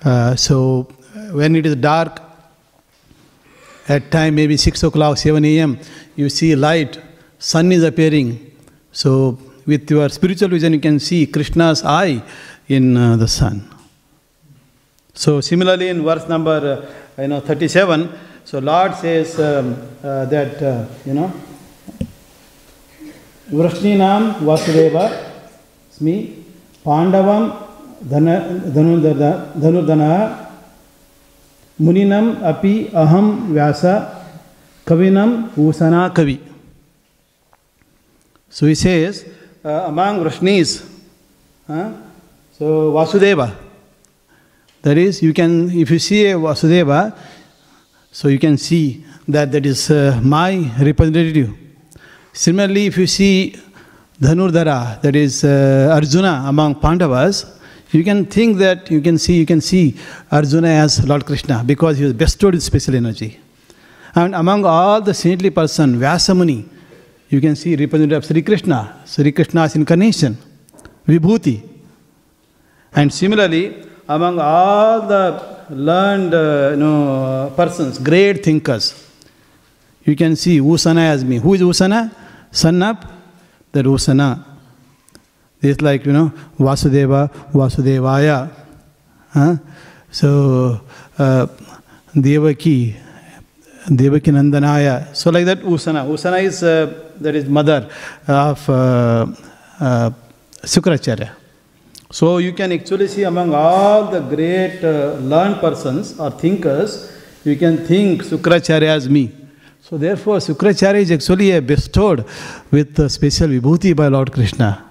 [0.04, 0.84] Uh, so
[1.32, 2.22] when it is dark,
[3.88, 5.80] at time maybe 6 o'clock, 7 a.m.,
[6.16, 7.00] you see light,
[7.40, 8.56] sun is appearing.
[8.92, 12.22] So with your spiritual vision, you can see Krishna's eye
[12.68, 13.68] in uh, the sun.
[15.14, 16.88] So similarly, in verse number
[17.18, 18.10] uh, you know 37,
[18.46, 21.32] so Lord says um, uh, that uh, you know
[23.52, 25.12] Vrashninam Vasudeva
[25.92, 26.44] Smi
[26.86, 27.68] Pandavam
[28.04, 29.38] Dhanurdana
[31.80, 34.26] Muninam Api Aham Vyasa
[34.86, 36.40] Kavinam Usana Kavi.
[38.50, 39.26] So he says,
[39.64, 40.84] uh, among Vrashnis,
[41.68, 41.92] uh,
[42.52, 43.56] so Vasudeva,
[44.82, 47.14] that is, you can, if you see a Vasudeva,
[48.12, 51.54] so you can see that that is uh, my representative.
[52.40, 53.60] Similarly, if you see
[54.22, 57.60] Dhanurdhara, that is uh, Arjuna among Pandavas,
[57.92, 59.98] you can think that you can see you can see
[60.32, 63.42] Arjuna as Lord Krishna because he was bestowed with special energy.
[64.16, 66.66] And among all the saintly person, Vyasamuni,
[67.28, 70.38] you can see representative of Sri Krishna, Sri Krishna's incarnation,
[71.06, 71.62] Vibhuti.
[72.94, 79.12] And similarly, among all the learned uh, you know, persons, great thinkers,
[80.06, 81.38] you can see Usana as me.
[81.40, 82.16] Who is Usana?
[82.52, 82.98] Of
[83.72, 84.44] the Usana.
[85.62, 88.50] It's like, you know, Vasudeva, Vasudevaya.
[89.32, 89.56] Huh?
[90.10, 90.82] So,
[91.18, 91.48] uh,
[92.16, 92.96] Devaki,
[93.94, 95.16] Devaki Nandanaya.
[95.16, 96.08] So like that Usana.
[96.08, 97.90] Usana is, uh, that is mother
[98.28, 99.28] of uh,
[99.80, 100.12] uh,
[100.64, 101.32] Sukracharya.
[102.12, 107.12] So you can actually see among all the great uh, learned persons or thinkers,
[107.44, 109.32] you can think Sukracharya as me.
[109.90, 112.24] So therefore Sukracharya is actually bestowed
[112.70, 114.86] with a special vibhuti by Lord Krishna.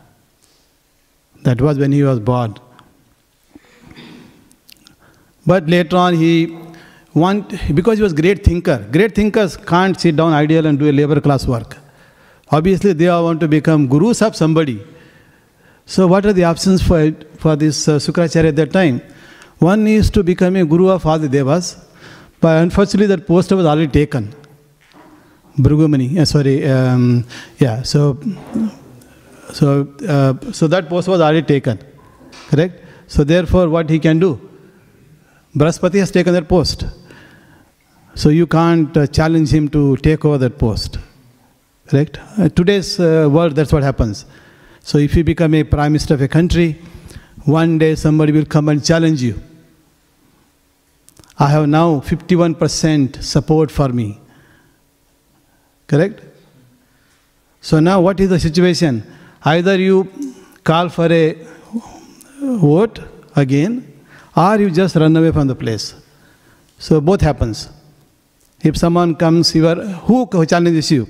[1.45, 2.57] That was when he was born.
[5.47, 6.59] But later on he
[7.15, 8.89] want because he was great thinker.
[8.91, 11.77] Great thinkers can't sit down ideal and do a labor class work.
[12.51, 14.83] Obviously they all want to become gurus of somebody.
[15.87, 19.01] So what are the options for, for this uh, Sukracharya at that time?
[19.61, 21.77] One is to become a guru of all the devas,
[22.41, 24.35] but unfortunately that post was already taken.
[25.59, 27.25] Bhrugumani, uh, sorry, um,
[27.59, 28.19] yeah, so,
[29.53, 31.79] so, uh, so that post was already taken,
[32.49, 32.85] correct?
[33.09, 34.41] So therefore what he can do?
[35.57, 36.85] Brahaspati has taken that post.
[38.15, 40.99] So you can't uh, challenge him to take over that post.
[41.87, 42.19] Correct?
[42.39, 44.27] Uh, today's uh, world, that's what happens.
[44.83, 46.81] So if you become a prime minister of a country,
[47.45, 49.41] one day somebody will come and challenge you.
[51.39, 54.21] I have now 51% support for me.
[55.89, 56.21] Correct?
[57.61, 59.03] So now what is the situation?
[59.43, 60.09] Either you
[60.63, 61.37] call for a
[62.41, 63.01] vote
[63.35, 63.73] again
[64.37, 65.95] or you just run away from the place.
[66.79, 67.71] So both happens.
[68.63, 71.09] If someone comes, your, who challenges you?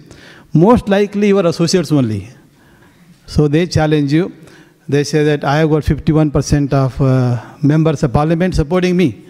[0.52, 2.30] Most likely your associates only.
[3.26, 4.32] So they challenge you.
[4.88, 9.26] They say that I have got 51% of uh, members of parliament supporting me.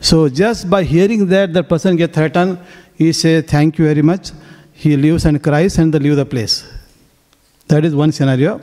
[0.00, 2.58] So just by hearing that, the person get threatened,
[2.96, 4.30] he say thank you very much.
[4.72, 6.64] He leaves and cries and they leave the place.
[7.68, 8.60] That is one scenario.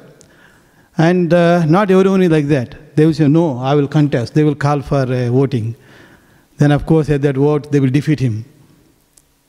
[0.97, 2.95] And uh, not everyone is like that.
[2.95, 4.35] They will say, no, I will contest.
[4.35, 5.75] They will call for uh, voting
[6.57, 8.45] then of course at that vote they will defeat him.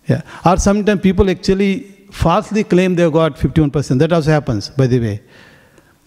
[0.09, 0.22] Yeah.
[0.45, 1.80] Or sometimes people actually
[2.11, 3.99] falsely claim they got 51%.
[3.99, 5.22] That also happens, by the way.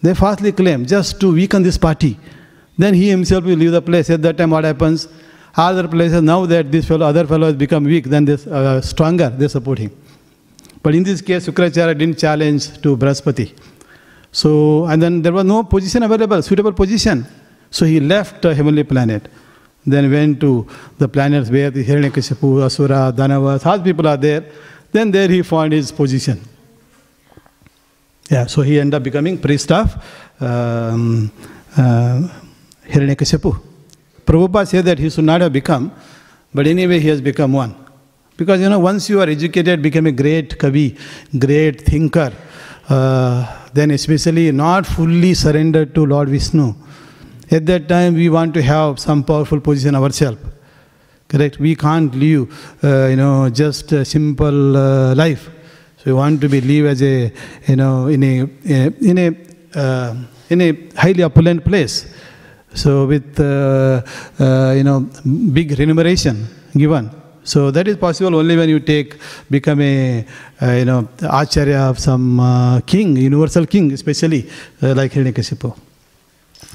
[0.02, 2.18] They falsely claim just to weaken this party.
[2.76, 4.08] Then he himself will leave the place.
[4.10, 5.08] At that time, what happens?
[5.58, 9.28] Other places, now that this fellow, other fellow has become weak, then this uh, stronger,
[9.28, 9.90] they support him.
[10.82, 13.52] But in this case, Sukracharya didn't challenge to Brahaspati.
[14.30, 17.26] So, and then there was no position available, suitable position.
[17.70, 19.28] So he left a heavenly planet
[19.90, 20.66] then went to
[20.98, 24.44] the planets where the Hiranyakashipu, Asura, Danavas, all people are there.
[24.92, 26.40] Then there he found his position.
[28.30, 29.94] Yeah, so he ended up becoming priest of
[30.40, 31.30] um,
[31.76, 32.28] uh,
[32.86, 33.67] Hiranyakashipu.
[34.28, 35.90] Prabhupada said that he should not have become,
[36.52, 37.74] but anyway he has become one.
[38.36, 40.86] Because you know, once you are educated, become a great kavi,
[41.46, 42.32] great thinker,
[42.88, 46.74] uh, then especially not fully surrendered to Lord Vishnu,
[47.50, 50.38] at that time, we want to have some powerful position ourselves.
[51.28, 51.58] Correct?
[51.58, 52.42] We can't live,
[52.84, 55.48] uh, you know, just a simple uh, life.
[55.96, 57.32] So we want to be live as a,
[57.66, 58.40] you know, in a,
[59.10, 60.14] in a, uh,
[60.50, 62.14] in a highly opulent place.
[62.78, 64.02] So with, uh,
[64.38, 65.00] uh, you know,
[65.52, 67.10] big remuneration given.
[67.42, 69.16] So that is possible only when you take,
[69.50, 70.24] become a,
[70.62, 74.48] uh, you know, acharya of some king, universal king, especially
[74.80, 75.76] like Hiranyakashipu.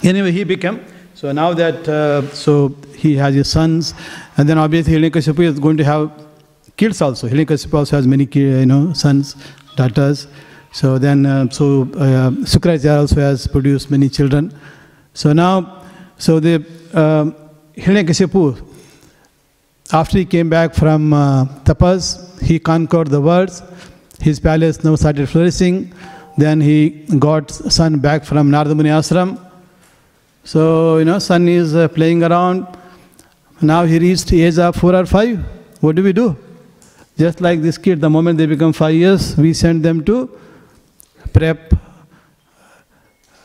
[0.03, 0.83] Anyway, he became.
[1.13, 3.93] So now that, uh, so he has his sons,
[4.35, 6.11] and then obviously Hiranyakashipu is going to have
[6.75, 7.29] kids also.
[7.29, 9.35] Hiranyakashipu also has many, you know, sons,
[9.77, 10.27] daughters.
[10.73, 14.51] So then, uh, so uh, Sukracharya also has produced many children.
[15.13, 15.82] So now,
[16.23, 16.55] so the
[16.93, 17.25] uh,
[17.75, 18.43] Hiranyakashipu,
[19.91, 22.05] after he came back from uh, tapas,
[22.41, 23.51] he conquered the world.
[24.21, 25.93] His palace now started flourishing.
[26.37, 29.37] Then he got son back from Narada Muni ashram.
[30.45, 32.67] So, you know, son is uh, playing around.
[33.61, 35.43] Now he reached age of four or five.
[35.81, 36.37] What do we do?
[37.17, 40.29] Just like this kid, the moment they become five years, we send them to
[41.33, 41.73] prep,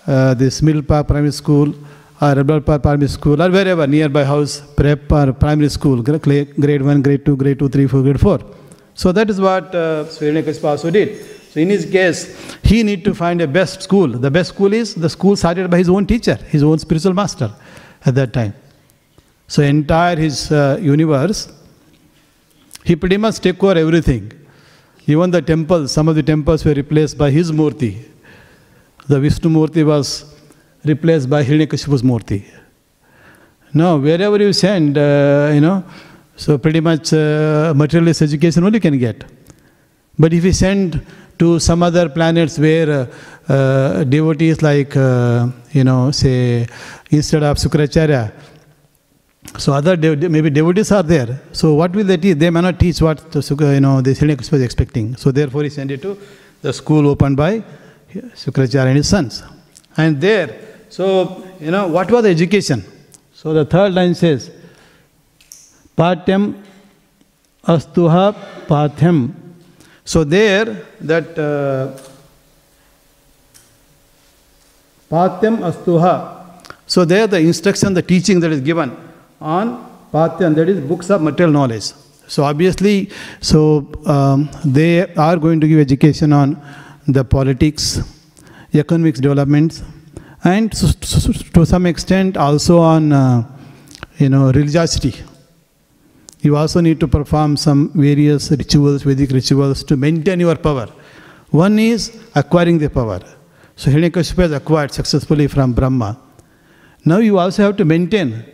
[0.06, 1.74] uh, this middle primary school,
[2.20, 7.24] or rebel primary school, or wherever, nearby house, prep or primary school, grade 1, grade
[7.24, 8.40] 2, grade 2, 3, 4, grade 4.
[8.94, 10.04] So that is what uh,
[10.64, 11.24] also did.
[11.50, 14.08] So in his case, he need to find a best school.
[14.08, 17.52] The best school is the school started by his own teacher, his own spiritual master
[18.04, 18.54] at that time.
[19.46, 21.50] So entire his uh, universe,
[22.84, 24.32] he pretty much took over everything.
[25.06, 28.04] Even the temples, some of the temples were replaced by his murti.
[29.06, 30.37] The Vishnu murti was
[30.84, 32.44] replaced by Hiranyakashipu's murti.
[33.74, 35.84] Now, wherever you send, uh, you know,
[36.36, 39.24] so pretty much uh, materialist education only can get.
[40.18, 41.04] But if you send
[41.38, 43.08] to some other planets where
[43.48, 46.66] uh, uh, devotees like, uh, you know, say,
[47.10, 48.32] instead of Sukracharya,
[49.56, 51.40] So other dev- maybe devotees are there.
[51.52, 52.36] So what will they teach?
[52.36, 53.40] They may not teach what the,
[53.74, 55.16] you know the Hiranyakashipu was expecting.
[55.16, 56.18] So therefore he sent it to
[56.60, 57.62] the school opened by
[58.12, 59.42] Sukracharya and his sons.
[59.98, 62.84] And there, so you know what was the education?
[63.34, 64.50] So the third line says,
[65.96, 66.62] Patyam
[67.64, 68.32] astuha
[68.66, 69.34] pathyam.
[70.04, 71.98] So there that uh,
[75.10, 76.36] Patyam astuha.
[76.86, 78.96] So there the instruction, the teaching that is given
[79.40, 81.92] on Patyam, that is books of material knowledge.
[82.28, 86.62] So obviously, so um, they are going to give education on
[87.06, 88.00] the politics,
[88.74, 89.82] economics developments,
[90.44, 93.44] and to some extent also on uh,
[94.18, 95.14] you know religiosity.
[96.40, 100.86] You also need to perform some various rituals, Vedic rituals, to maintain your power.
[101.50, 103.20] One is acquiring the power.
[103.74, 106.18] So Hiranyakashipu has acquired successfully from Brahma.
[107.04, 108.44] Now you also have to maintain.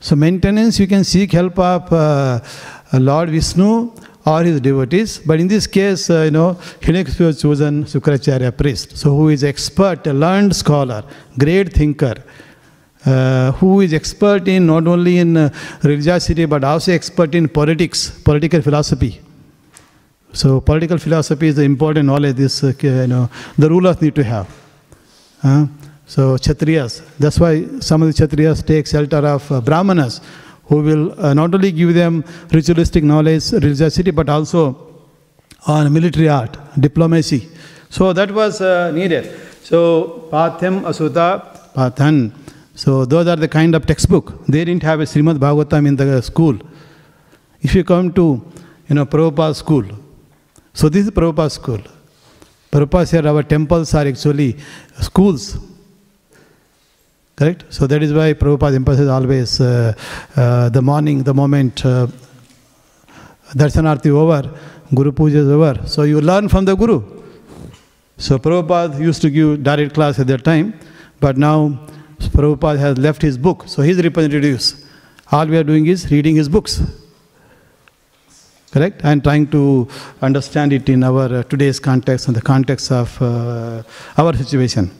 [0.00, 2.40] So maintenance, you can seek help of uh,
[2.92, 3.92] Lord Vishnu
[4.26, 5.18] or his devotees.
[5.18, 8.96] But in this case, uh, you know, Hiranyakashipu has chosen Sukracharya priest.
[8.96, 11.04] So who is expert, a learned scholar,
[11.38, 12.14] great thinker.
[13.04, 15.50] Uh, who is expert in not only in uh,
[15.82, 19.20] religiosity but also expert in politics, political philosophy.
[20.32, 24.24] So political philosophy is the important knowledge this uh, you know the rulers need to
[24.24, 24.48] have.
[26.06, 30.20] So Kshatriyas, that's why some of the Kshatriyas take shelter of uh, Brahmanas,
[30.66, 34.76] who will uh, not only give them ritualistic knowledge, religiosity, but also
[35.66, 37.48] on military art, diplomacy.
[37.90, 39.40] So that was uh, needed.
[39.62, 42.32] So Pathyam Asuta Pathan.
[42.74, 44.44] So those are the kind of textbook.
[44.46, 46.58] They didn't have a Srimad Bhagavatam in the school.
[47.60, 48.44] If you come to,
[48.88, 49.84] you know, Prabhupada school,
[50.72, 51.80] so this is Prabhupada school.
[52.70, 54.56] Prabhupada said our temples are actually
[55.00, 55.56] schools.
[57.36, 57.64] Correct?
[57.68, 59.94] So that is why Prabhupada emphasizes always uh,
[60.36, 62.06] uh, the morning, the moment uh,
[63.54, 64.50] darshanarti over,
[64.94, 65.86] Guru Puja is over.
[65.86, 67.02] So you learn from the Guru.
[68.18, 70.78] So Prabhupada used to give direct class at that time,
[71.18, 71.80] but now
[72.20, 74.86] Prabhupada has left his book, so his representatives.
[75.32, 76.82] All we are doing is reading his books.
[78.70, 79.00] Correct?
[79.04, 79.88] And trying to
[80.22, 83.82] understand it in our uh, today's context and the context of uh,
[84.16, 84.90] our situation.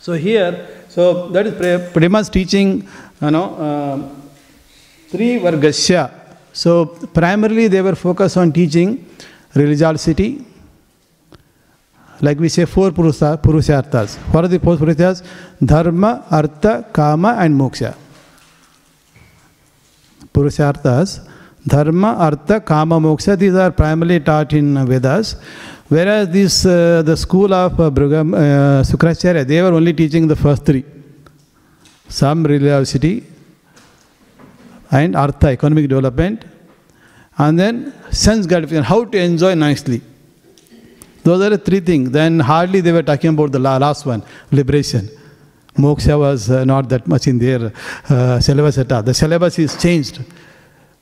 [0.00, 1.54] So here, so that is
[1.92, 2.86] pretty much teaching,
[3.22, 3.96] you know, uh,
[5.08, 6.10] three vargasya.
[6.52, 9.06] So primarily they were focused on teaching
[9.54, 10.44] religiosity,
[12.20, 14.16] like we say four purusha, purusharthas.
[14.32, 15.24] What are the four purusharthas?
[15.64, 17.94] Dharma, Artha, Kama and Moksha.
[20.34, 21.24] Purusharthas,
[21.66, 25.36] Dharma, Artha, Kama, Moksha, these are primarily taught in Vedas.
[25.88, 30.36] Whereas this, uh, the school of uh, Brugam, uh, Sukracharya, they were only teaching the
[30.36, 30.84] first three.
[32.08, 33.24] Some religiosity
[34.90, 36.44] and Artha, economic development,
[37.38, 40.00] and then sense gratification, how to enjoy nicely.
[41.22, 42.10] Those are the three things.
[42.10, 45.08] Then hardly they were talking about the last one, liberation.
[45.76, 47.72] Moksha was uh, not that much in their
[48.08, 49.02] uh, syllabus at all.
[49.02, 50.20] The syllabus is changed.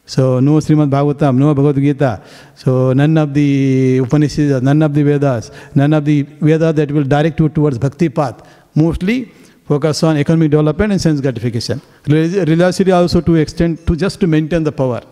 [0.08, 2.22] So no Srimad Bhagavatam, no Bhagavad Gita.
[2.54, 7.04] So none of the Upanishads, none of the Vedas, none of the Vedas that will
[7.04, 8.42] direct you towards bhakti path.
[8.74, 9.30] Mostly
[9.66, 11.82] focus on economic development and sense gratification.
[12.06, 15.02] Religiosity also to extend to just to maintain the power.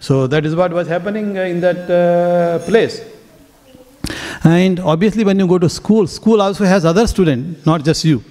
[0.00, 3.02] So that is what was happening in that uh, place.
[4.42, 8.24] And obviously when you go to school, school also has other students, not just you.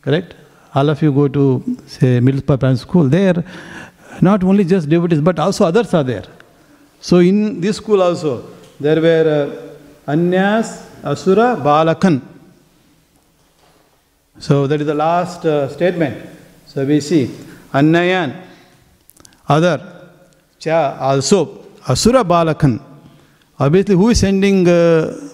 [0.00, 0.34] Correct?
[0.74, 3.44] All of you go to, say, middle primary school, there
[4.22, 6.24] not only just devotees, but also others are there.
[7.00, 8.48] So in this school also,
[8.78, 9.74] there were
[10.06, 12.22] uh, Anyas, Asura, Balakan.
[14.38, 16.24] So that is the last uh, statement.
[16.66, 17.26] So we see
[17.72, 18.40] Annayan,
[19.48, 20.08] other,
[20.60, 22.80] Cha, also, Asura Balakan.
[23.58, 25.30] Obviously, who is sending uh,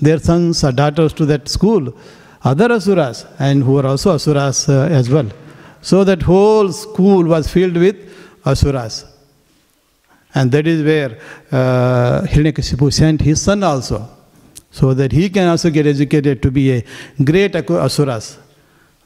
[0.00, 1.96] their sons or daughters to that school?
[2.44, 5.28] Other asuras, and who are also asuras uh, as well.
[5.80, 8.11] So that whole school was filled with
[8.44, 9.04] asuras.
[10.34, 11.18] And that is where
[11.50, 14.08] uh, Hiranyakashipu sent his son also,
[14.70, 16.84] so that he can also get educated to be a
[17.22, 18.38] great asuras,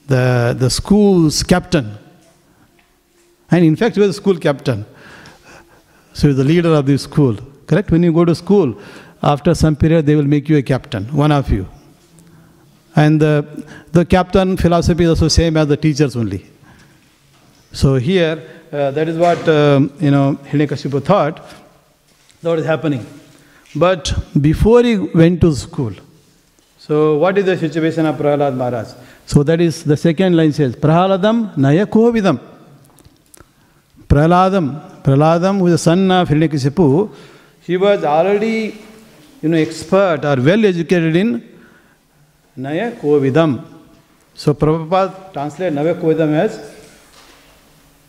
[0.06, 1.98] the, the school's captain.
[3.50, 4.86] And in fact, he was the school captain.
[6.12, 7.36] So he's the leader of the school.
[7.66, 7.90] Correct?
[7.90, 8.80] When you go to school,
[9.22, 11.68] after some period, they will make you a captain, one of you.
[12.94, 16.46] And the, the captain philosophy is also same as the teachers only.
[17.72, 21.42] So here, uh, that is what, um, you know, Hiranyakashipu thought,
[22.42, 23.06] that was happening.
[23.74, 25.92] But before he went to school,
[26.86, 28.90] So, what is the situation of Prahlad Maharaj?
[29.26, 32.38] So, that is the second line says, Prahladam Nayakovidam.
[34.06, 37.12] Prahladam, Prahladam, who is the son of Hiranyakashipu,
[37.62, 38.78] he was already,
[39.42, 41.42] you know, expert or well educated in
[42.56, 43.64] Nayakovidam.
[44.34, 46.75] So, Prabhupada translated Nayakovidam as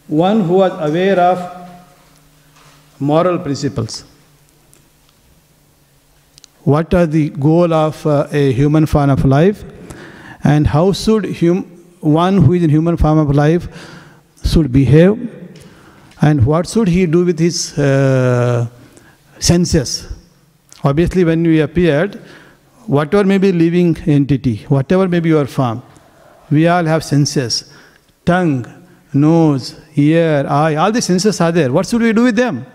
[0.07, 1.69] one who was aware of
[2.99, 4.03] moral principles.
[6.63, 9.63] What are the goal of uh, a human form of life,
[10.43, 11.63] and how should hum-
[11.99, 13.67] one who is in human form of life
[14.43, 15.15] should behave,
[16.21, 18.67] and what should he do with his uh,
[19.39, 20.13] senses?
[20.83, 22.15] Obviously, when we appeared,
[22.85, 25.81] whatever may be living entity, whatever may be your form,
[26.49, 27.73] we all have senses,
[28.25, 28.65] tongue,
[29.13, 31.71] nose, ear, eye, all the senses are there.
[31.71, 32.65] What should we do with them?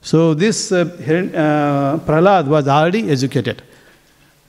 [0.00, 3.62] So this uh, uh, Prahlad was already educated.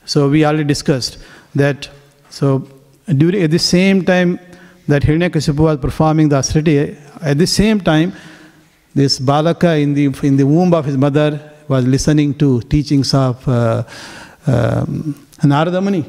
[0.04, 1.18] So we already discussed
[1.54, 1.88] that.
[2.30, 2.68] So
[3.08, 4.38] during at the same time
[4.86, 8.12] that Hiranyakashipu was performing the austerity, at the same time,
[8.94, 13.46] this Balaka in the in the womb of his mother was listening to teachings of
[13.48, 13.82] uh,
[14.46, 16.04] um, Narada Muni.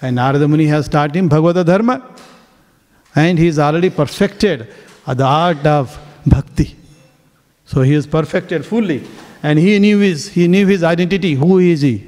[0.00, 2.15] And Narada Muni has taught him Bhagavad Dharma.
[3.16, 4.68] And he is already perfected
[5.06, 6.76] the art of bhakti.
[7.64, 9.02] So he is perfected fully.
[9.42, 12.06] And he knew his, he knew his identity, who is he?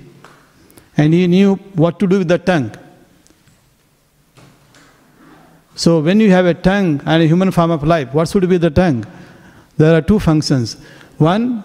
[0.96, 2.72] And he knew what to do with the tongue.
[5.74, 8.58] So when you have a tongue and a human form of life, what should be
[8.58, 9.06] the tongue?
[9.76, 10.76] There are two functions.
[11.18, 11.62] One,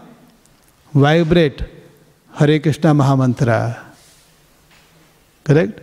[0.93, 1.63] vibrate
[2.35, 3.79] Hare Krishna Mahamantra.
[5.43, 5.81] Correct?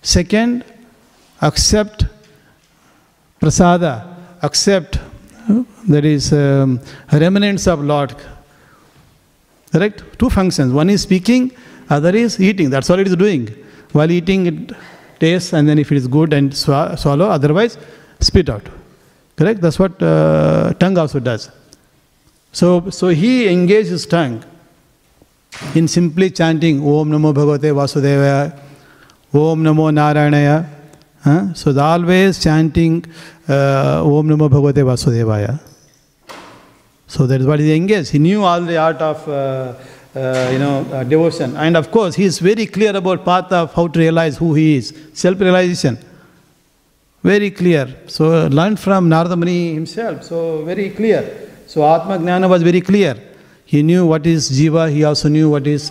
[0.00, 0.64] Second,
[1.42, 2.06] accept
[3.40, 4.98] prasada, accept
[5.88, 6.80] that is um,
[7.12, 8.14] remnants of Lord.
[9.72, 10.02] Correct?
[10.18, 10.72] Two functions.
[10.72, 11.52] One is speaking,
[11.88, 12.70] other is eating.
[12.70, 13.48] That's all it is doing.
[13.92, 14.72] While eating, it
[15.20, 17.78] tastes, and then if it is good and sw- swallow, otherwise
[18.20, 18.66] spit out.
[19.36, 19.60] Correct?
[19.60, 21.50] That's what uh, tongue also does.
[22.52, 24.42] So, so he engaged his tongue
[25.74, 28.58] in simply chanting Om Namo Bhagavate Vasudevaya,
[29.32, 30.75] Om Namo Narayanaya.
[31.26, 33.02] So the always chanting
[34.08, 35.46] ओम नमो भगवते वासुदेवाय
[37.08, 39.28] so that is what is engage he knew all the art of
[40.52, 44.00] you know devotion and of course he is very clear about path of how to
[44.00, 45.96] realize who he is self realization
[47.24, 51.32] very clear so learn from Narada Muni himself so very clear
[51.74, 53.22] so आत्मज्ञान was very clear
[53.72, 55.88] he knew what is jiva he also knew what is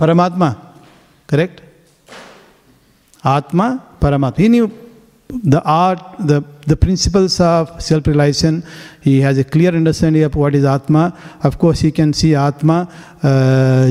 [0.00, 0.50] Paramatma
[1.28, 1.60] correct
[3.24, 4.36] Atma, Paramatma.
[4.36, 4.70] He knew
[5.28, 8.64] the art, the, the principles of self realization.
[9.00, 11.16] He has a clear understanding of what is Atma.
[11.42, 12.88] Of course, he can see Atma,
[13.22, 13.26] uh,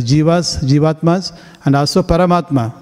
[0.02, 2.74] Jivas, Jivatmas, and also Paramatma.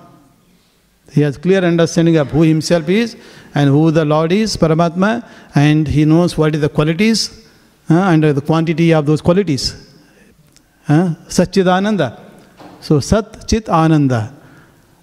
[1.11, 3.15] He has clear understanding of who himself is
[3.55, 5.25] and who the Lord is, Paramatma,
[5.55, 7.47] and he knows what is the qualities
[7.89, 9.95] uh, and the quantity of those qualities.
[10.87, 12.19] Uh, Satchidananda.
[12.81, 14.36] So, Sat Chit Ananda.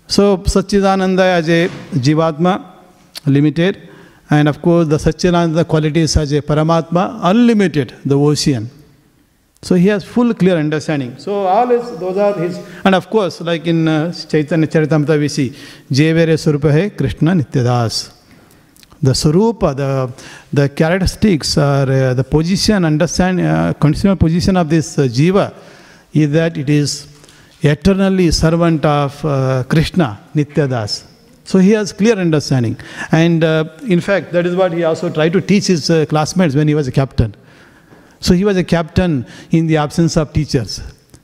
[0.06, 2.64] So, Satchidananda as a Jivatma,
[3.26, 3.88] limited,
[4.30, 8.70] and of course, the Satchidananda qualities as a Paramatma, unlimited, the ocean.
[9.64, 11.16] So he has full clear understanding.
[11.16, 15.28] So all is, those are his, and of course, like in uh, Chaitanya Charitamrita we
[15.28, 15.50] see,
[15.90, 18.12] Jevere Surupa Krishna Nityadas.
[19.02, 20.12] The Surupa, the,
[20.52, 25.54] the characteristics or uh, the position, understand, uh, conditional position of this uh, Jiva
[26.12, 27.06] is that it is
[27.64, 31.04] eternally servant of uh, Krishna, Nityadas.
[31.44, 32.76] So he has clear understanding.
[33.12, 36.54] And uh, in fact, that is what he also tried to teach his uh, classmates
[36.54, 37.34] when he was a captain.
[38.20, 40.80] So he was a captain in the absence of teachers.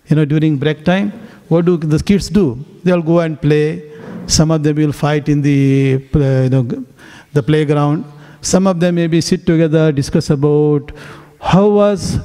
[0.09, 1.13] You know, during break time,
[1.49, 2.63] what do the kids do?
[2.85, 3.91] They'll go and play.
[4.27, 6.85] Some of them will fight in the, uh, you know,
[7.33, 8.05] the playground.
[8.43, 10.93] Some of them maybe sit together, discuss about
[11.41, 12.19] how was,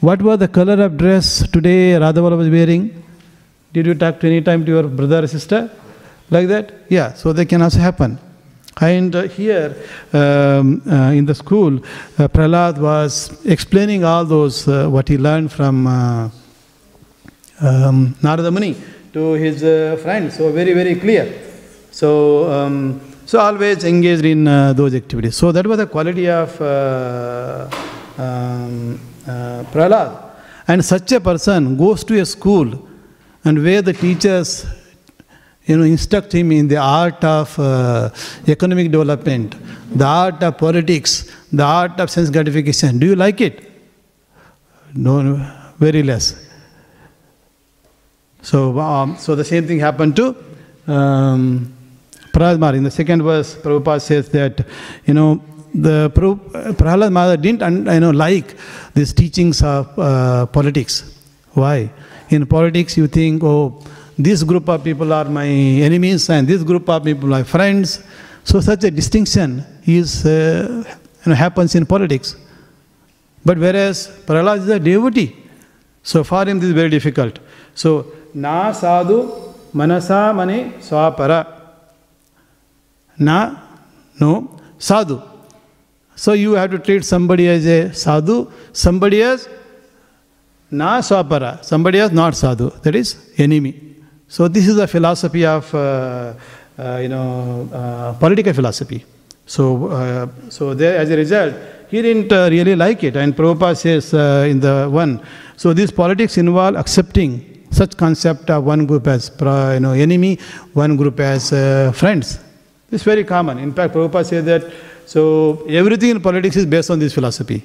[0.00, 3.02] what was the color of dress today Radhavala was wearing.
[3.76, 5.70] Did you talk to any time to your brother or sister?
[6.30, 6.72] Like that?
[6.88, 8.18] Yeah, so they can also happen.
[8.80, 9.76] And uh, here
[10.14, 11.76] um, uh, in the school,
[12.18, 16.30] uh, Prahlad was explaining all those, uh, what he learned from uh,
[17.60, 18.76] um, Narada Muni
[19.12, 20.38] to his uh, friends.
[20.38, 21.38] So, very, very clear.
[21.90, 25.36] So, um, so always engaged in those activities.
[25.36, 27.68] So, that was the quality of um,
[29.70, 30.22] Prahlad.
[30.66, 32.85] And such a person goes to a school
[33.46, 34.66] and where the teachers
[35.66, 38.10] you know, instruct him in the art of uh,
[38.46, 39.54] economic development,
[39.96, 42.98] the art of politics, the art of sense gratification.
[42.98, 43.70] Do you like it?
[44.94, 45.34] No, no
[45.78, 46.26] very less.
[48.42, 50.36] So, um, so the same thing happened to
[50.86, 51.72] um,
[52.32, 52.76] Prahlad.
[52.76, 54.64] In the second verse, Prabhupada says that,
[55.04, 55.42] you know,
[55.74, 58.56] the Prahlad didn't you know, like
[58.94, 61.12] these teachings of uh, politics.
[61.52, 61.90] Why?
[62.30, 63.82] In politics, you think, oh,
[64.18, 68.02] this group of people are my enemies and this group of people are friends.
[68.44, 70.84] So such a distinction is, uh,
[71.24, 72.36] you know, happens in politics.
[73.44, 75.36] But whereas Prahlad is a devotee,
[76.02, 77.38] so for him this is very difficult.
[77.74, 79.30] So, na sadhu
[79.72, 81.46] manasa mane swapara.
[83.18, 83.56] Na,
[84.20, 85.22] no, sadhu.
[86.16, 89.48] So you have to treat somebody as a sadhu, somebody as
[90.70, 93.74] na swapara, somebody as not sadhu, that is enemy.
[94.28, 96.34] So this is the philosophy of, uh,
[96.78, 99.04] uh, you know, uh, political philosophy.
[99.46, 101.54] So, uh, so there, as a result,
[101.88, 103.16] he didn't uh, really like it.
[103.16, 105.22] And Prabhupada says uh, in the one,
[105.56, 110.38] so these politics involve accepting such concept of one group as you know, enemy,
[110.72, 111.50] one group as
[111.96, 112.40] friends.
[112.90, 113.58] It's very common.
[113.58, 114.72] In fact, Prabhupada says that
[115.06, 117.64] so everything in politics is based on this philosophy.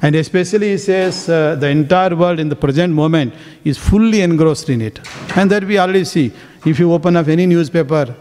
[0.00, 3.34] And especially he says uh, the entire world in the present moment
[3.64, 5.00] is fully engrossed in it.
[5.36, 6.32] And that we already see.
[6.64, 8.14] If you open up any newspaper,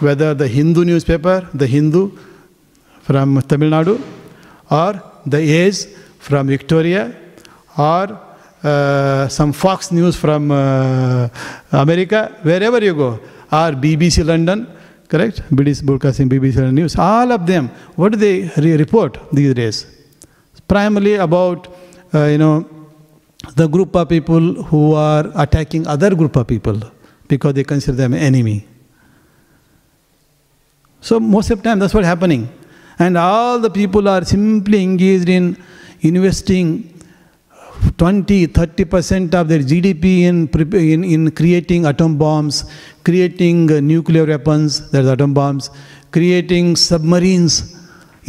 [0.00, 2.10] whether the Hindu newspaper, the Hindu
[3.02, 4.00] from Tamil Nadu,
[4.70, 5.86] or the Age
[6.18, 7.14] from Victoria,
[7.76, 8.18] or
[8.62, 11.28] uh, some Fox News from uh,
[11.72, 13.20] America, wherever you go,
[13.50, 14.66] or BBC London,
[15.08, 15.42] correct?
[15.50, 19.99] British Broadcasting, BBC London News, all of them, what do they re report these days?
[20.70, 21.66] Primarily about,
[22.14, 22.56] uh, you know,
[23.56, 26.78] the group of people who are attacking other group of people
[27.26, 28.58] because they consider them enemy.
[31.00, 32.48] So most of the time that's what's happening.
[32.98, 35.56] And all the people are simply engaged in
[36.02, 36.68] investing
[37.96, 42.70] 20, 30% of their GDP in, in, in creating atom bombs,
[43.04, 45.70] creating uh, nuclear weapons, there's atom bombs,
[46.10, 47.76] creating submarines.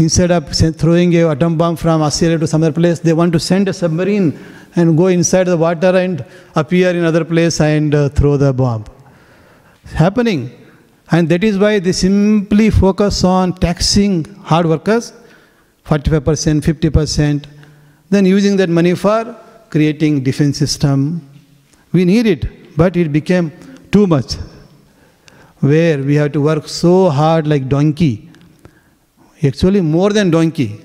[0.02, 0.44] Instead of
[0.82, 3.74] throwing a atom bomb from Australia to some other place, they want to send a
[3.82, 4.28] submarine
[4.76, 6.26] and go inside the water and
[6.56, 8.84] appear in other place and uh, throw the bomb.
[9.84, 10.42] It's happening.
[11.12, 15.14] And that is why they simply focus on taxing hard workers,
[15.86, 17.46] 45%, 50%,
[18.10, 19.38] then using that money for
[19.70, 21.00] creating defense system.
[21.92, 23.52] We need it, but it became
[23.92, 24.34] too much.
[25.60, 28.31] Where we have to work so hard like donkey.
[29.44, 30.80] Actually more than donkey.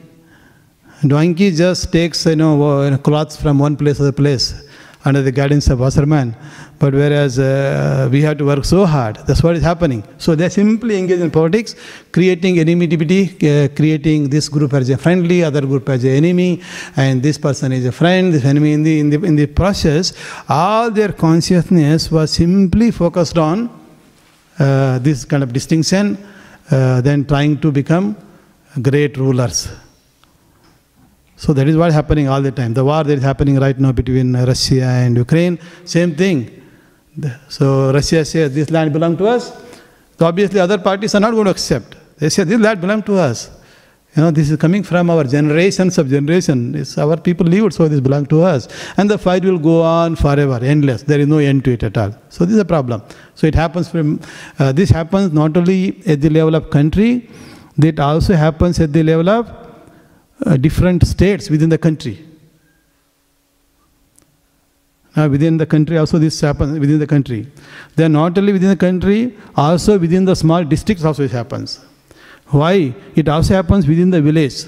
[1.06, 4.66] Donkey just takes you know cloths from one place to the place
[5.04, 6.34] under the guidance of washerman.
[6.78, 10.02] But whereas uh, we have to work so hard, that's what is happening.
[10.18, 11.74] So they're simply engaged in politics,
[12.12, 16.60] creating enmity, uh, creating this group as a friendly, other group as an enemy,
[16.96, 18.72] and this person is a friend, this enemy.
[18.72, 20.12] In the, in the, in the process,
[20.48, 23.70] all their consciousness was simply focused on
[24.58, 26.18] uh, this kind of distinction,
[26.70, 28.16] uh, then trying to become
[28.82, 29.68] great rulers.
[31.36, 32.72] So that is what is happening all the time.
[32.72, 36.62] The war that is happening right now between Russia and Ukraine, same thing.
[37.48, 39.52] So Russia says this land belongs to us.
[40.18, 41.96] So obviously other parties are not going to accept.
[42.18, 43.50] They say this land belongs to us.
[44.16, 46.74] You know, this is coming from our generations of generation.
[46.74, 48.66] It's our people live it, so this belongs to us.
[48.96, 51.02] And the fight will go on forever, endless.
[51.02, 52.14] There is no end to it at all.
[52.30, 53.02] So this is a problem.
[53.34, 54.20] So it happens from,
[54.58, 57.28] uh, this happens not only at the level of country,
[57.84, 59.50] it also happens at the level of
[60.44, 62.24] uh, different states within the country.
[65.16, 67.46] Now, within the country, also this happens within the country.
[67.94, 71.80] Then, not only within the country, also within the small districts, also it happens.
[72.48, 72.94] Why?
[73.14, 74.64] It also happens within the village.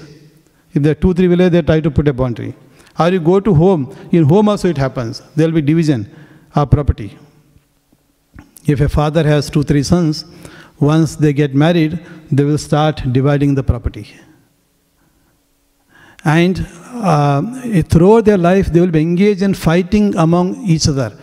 [0.73, 2.55] If there are two, three villages, they try to put a boundary.
[2.99, 5.21] Or you go to home, in home also it happens.
[5.35, 6.09] There will be division
[6.55, 7.17] of property.
[8.65, 10.25] If a father has two, three sons,
[10.79, 11.99] once they get married,
[12.31, 14.07] they will start dividing the property.
[16.25, 17.41] And uh,
[17.83, 21.17] throughout their life, they will be engaged in fighting among each other,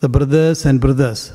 [0.00, 1.32] the brothers and brothers.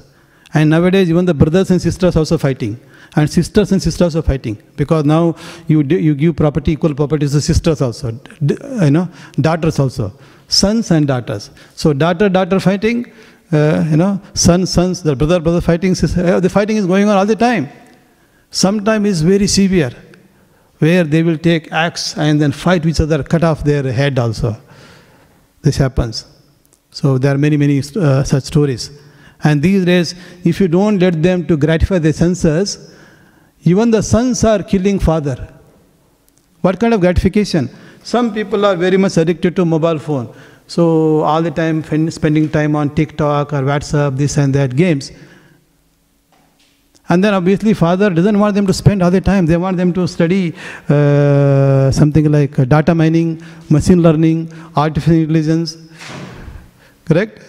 [0.54, 2.80] And nowadays, even the brothers and sisters also fighting.
[3.16, 4.62] And sisters and sisters are fighting.
[4.76, 5.36] Because now
[5.68, 8.20] you, you give property, equal property to sisters also.
[8.42, 9.10] You know,
[9.40, 10.14] daughters also.
[10.48, 11.50] Sons and daughters.
[11.76, 13.12] So daughter, daughter fighting,
[13.52, 15.92] uh, you know, sons, sons, the brother, brother fighting.
[15.92, 17.70] Uh, the fighting is going on all the time.
[18.50, 19.92] Sometimes it's very severe
[20.80, 24.56] where they will take axe and then fight each other, cut off their head also.
[25.62, 26.26] This happens.
[26.92, 28.92] So there are many, many uh, such stories.
[29.44, 32.94] And these days, if you don't let them to gratify their senses,
[33.64, 35.54] even the sons are killing father.
[36.62, 37.70] What kind of gratification?
[38.04, 40.34] Some people are very much addicted to mobile phone.
[40.68, 45.12] So all the time spending time on TikTok or WhatsApp, this and that games.
[47.10, 49.46] And then obviously father doesn't want them to spend all the time.
[49.46, 50.54] They want them to study
[50.90, 55.78] uh, something like data mining, machine learning, artificial intelligence,
[57.06, 57.42] correct?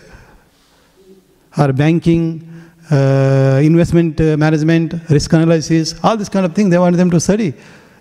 [1.56, 2.48] Or banking,
[2.88, 7.18] uh, investment uh, management, risk analysis, all this kind of thing they want them to
[7.18, 7.52] study.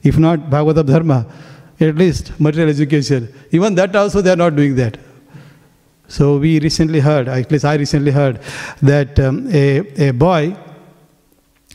[0.04, 1.26] If not Bhagavad Dharma,
[1.80, 3.34] at least material education.
[3.52, 4.98] Even that also they are not doing that.
[6.08, 8.40] So we recently heard, at least I recently heard,
[8.82, 10.56] that um, a, a boy,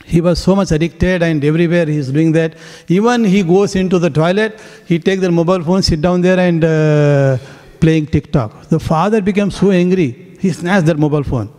[0.05, 2.55] he was so much addicted and everywhere he is doing that.
[2.87, 6.63] Even he goes into the toilet, he take the mobile phone, sit down there and
[6.63, 7.37] uh,
[7.79, 8.69] playing TikTok.
[8.69, 11.53] The father became so angry, he snatched that mobile phone.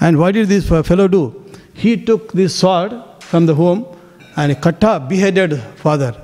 [0.00, 1.42] And what did this fellow do?
[1.74, 3.86] He took this sword from the home
[4.36, 6.14] and cut up, beheaded father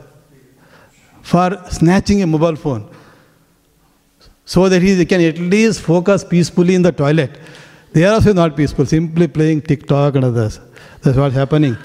[1.31, 1.49] for
[1.79, 2.85] snatching a mobile phone
[4.45, 7.33] so that he can at least focus peacefully in the toilet.
[7.93, 10.59] They are also not peaceful, simply playing TikTok and others.
[11.03, 11.77] That's what's happening.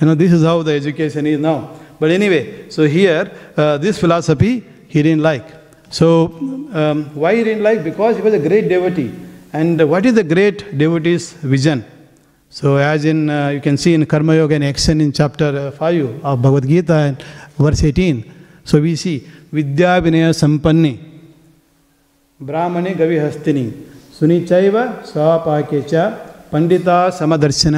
[0.00, 1.58] You know, this is how the education is now.
[2.00, 5.46] But anyway, so here, uh, this philosophy he didn't like.
[5.90, 6.06] So,
[6.80, 7.84] um, why he didn't like?
[7.84, 9.12] Because he was a great devotee.
[9.52, 11.84] And what is the great devotee's vision?
[12.50, 15.70] So, as in, uh, you can see in Karma Yoga and Action in chapter uh,
[15.70, 17.24] 5 of Bhagavad Gita and
[17.58, 18.37] verse 18.
[18.67, 20.93] So, we see Vidya Vinaya Sampanni
[22.41, 23.65] ब्राह्मणे गविहस्तिनी
[24.19, 24.75] सुनिचैव
[25.11, 25.93] स्वपाके च
[26.51, 27.75] Pandita समदर्शन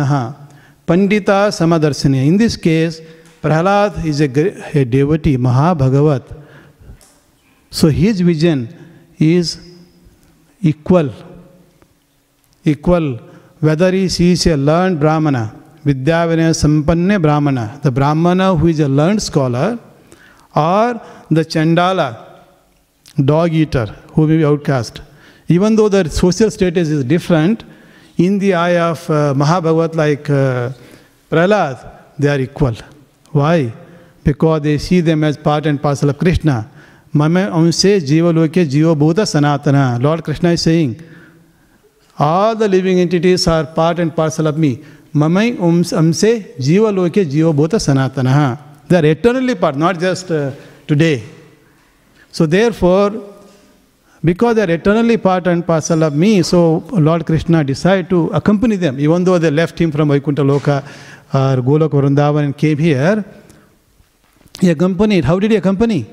[0.88, 3.00] Pandita समदर्शन in this case
[3.44, 6.34] Prahlad is a devotee mahabhagavata
[7.72, 8.68] so his vision
[9.30, 9.58] is
[10.72, 11.10] equal
[12.66, 13.08] equal
[13.62, 15.44] whether he sees a learned brahmana
[15.88, 19.68] vidyavinaya sampanne brahmana the brahmana who is a learned scholar
[20.55, 22.27] or the chandala
[23.25, 25.01] dog eater who may be outcast.
[25.49, 27.65] Even though their social status is different,
[28.17, 30.71] in the eye of uh, Mahabhagat, like uh,
[31.31, 32.75] Prahlad, they are equal.
[33.33, 33.73] Why?
[34.23, 36.69] Because they see them as part and parcel of Krishna.
[37.13, 40.01] Mame amse jiva loke jiva bhuta sanatana.
[40.03, 41.03] Lord Krishna is saying,
[42.19, 44.85] all the living entities are part and parcel of me.
[45.15, 46.95] Mame amse jiva
[48.91, 50.51] They are eternally part, not just uh,
[50.89, 51.23] today.
[52.33, 53.23] So therefore,
[54.25, 58.75] because they are eternally part and parcel of me, so Lord Krishna decided to accompany
[58.75, 60.83] them, even though they left him from Vaikuntha Loka
[61.33, 63.25] or Goloka Vrindavan and came here.
[64.61, 65.25] He accompanied.
[65.25, 66.07] How did he accompany?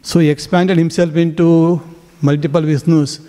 [0.00, 1.82] So he expanded himself into
[2.22, 3.20] multiple Vishnus.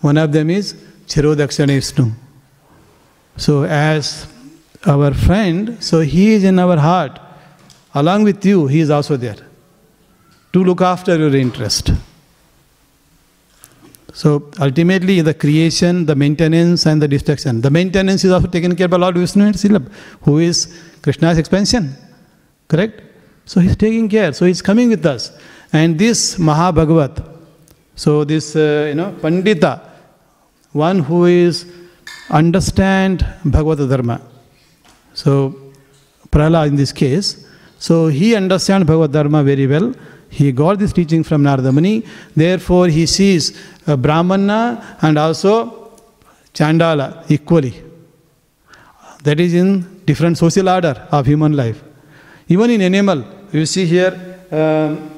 [0.00, 0.72] One of them is
[1.08, 2.10] Kshirodakashayi Vishnu.
[3.36, 4.26] So as
[4.86, 7.20] our friend, so he is in our heart.
[7.94, 9.36] Along with you, he is also there
[10.52, 11.92] to look after your interest.
[14.12, 17.60] So ultimately, the creation, the maintenance, and the destruction.
[17.60, 19.90] The maintenance is also taken care by Lord Vishnu Silab,
[20.22, 21.96] who is Krishna's expansion.
[22.68, 23.02] Correct?
[23.44, 24.32] So he's taking care.
[24.32, 25.36] So he's coming with us.
[25.72, 27.28] And this Mahabhagavat,
[27.96, 29.80] so this, uh, you know, Pandita,
[30.72, 31.66] one who is
[32.30, 34.20] understand Bhagavad Dharma.
[35.12, 35.72] So
[36.30, 37.43] Prahlad in this case,
[37.86, 39.88] so he understands Bhagavad Dharma very well
[40.34, 42.04] he got this teaching from Narada Muni.
[42.34, 43.56] Therefore, he sees
[43.86, 45.92] Brahmana and also
[46.52, 47.74] Chandala equally.
[49.22, 51.82] That is in different social order of human life.
[52.48, 54.12] Even in animal, you see here
[54.50, 55.08] um,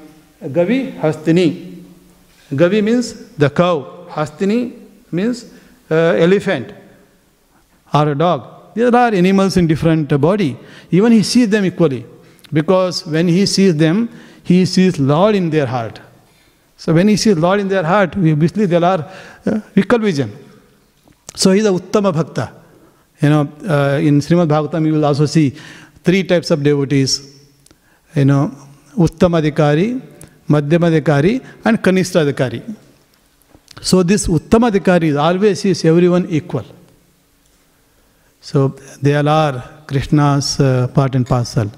[0.42, 1.82] Gavi, Hastini.
[2.52, 4.06] Gavi means the cow.
[4.10, 4.78] Hastini
[5.10, 5.50] means
[5.90, 6.74] uh, elephant
[7.94, 8.74] or a dog.
[8.74, 10.58] There are animals in different body.
[10.90, 12.04] Even he sees them equally.
[12.52, 14.08] Because when he sees them,
[14.42, 16.00] he sees Lord in their heart.
[16.76, 19.10] So when he sees Lord in their heart, obviously there are
[19.46, 19.60] uh,
[19.98, 20.36] vision.
[21.34, 22.52] So he is a Uttama Bhakta.
[23.20, 25.50] You know, uh, in Srimad Bhagavatam you will also see
[26.04, 27.34] three types of devotees.
[28.14, 28.54] You know,
[28.94, 30.00] Uttamadikari,
[30.48, 32.62] Madhyamadikari and Kanistadikari.
[33.80, 36.64] So this uttama Uttamadikari always sees everyone equal.
[38.40, 38.68] So
[39.02, 41.70] they are Krishna's uh, part and parcel.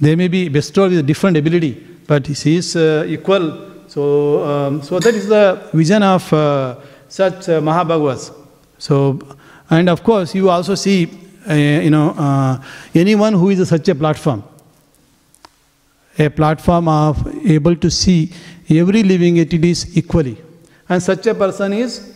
[0.00, 1.72] They may be bestowed with different ability,
[2.06, 3.72] but he is uh, equal.
[3.88, 6.76] So, um, so that is the vision of uh,
[7.08, 8.30] such uh.
[8.78, 9.18] So,
[9.70, 11.08] and of course, you also see,
[11.48, 12.60] uh, you know,
[12.94, 14.44] anyone who is such a platform,
[16.18, 18.32] a platform of able to see
[18.68, 20.36] every living entities equally.
[20.88, 22.14] And such a person is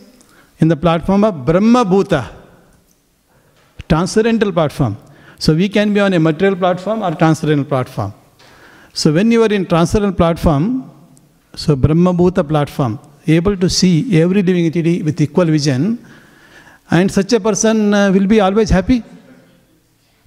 [0.59, 2.31] in the platform of Brahma Bhuta,
[3.89, 4.97] transcendental platform.
[5.43, 8.11] So we can be on a material platform or transcendental platform.
[8.93, 10.65] So when you are in transcendental platform,
[11.55, 16.03] So Brahma Bhuta platform, able to see every living entity with equal vision,
[16.89, 19.03] and such a person uh, will be always happy.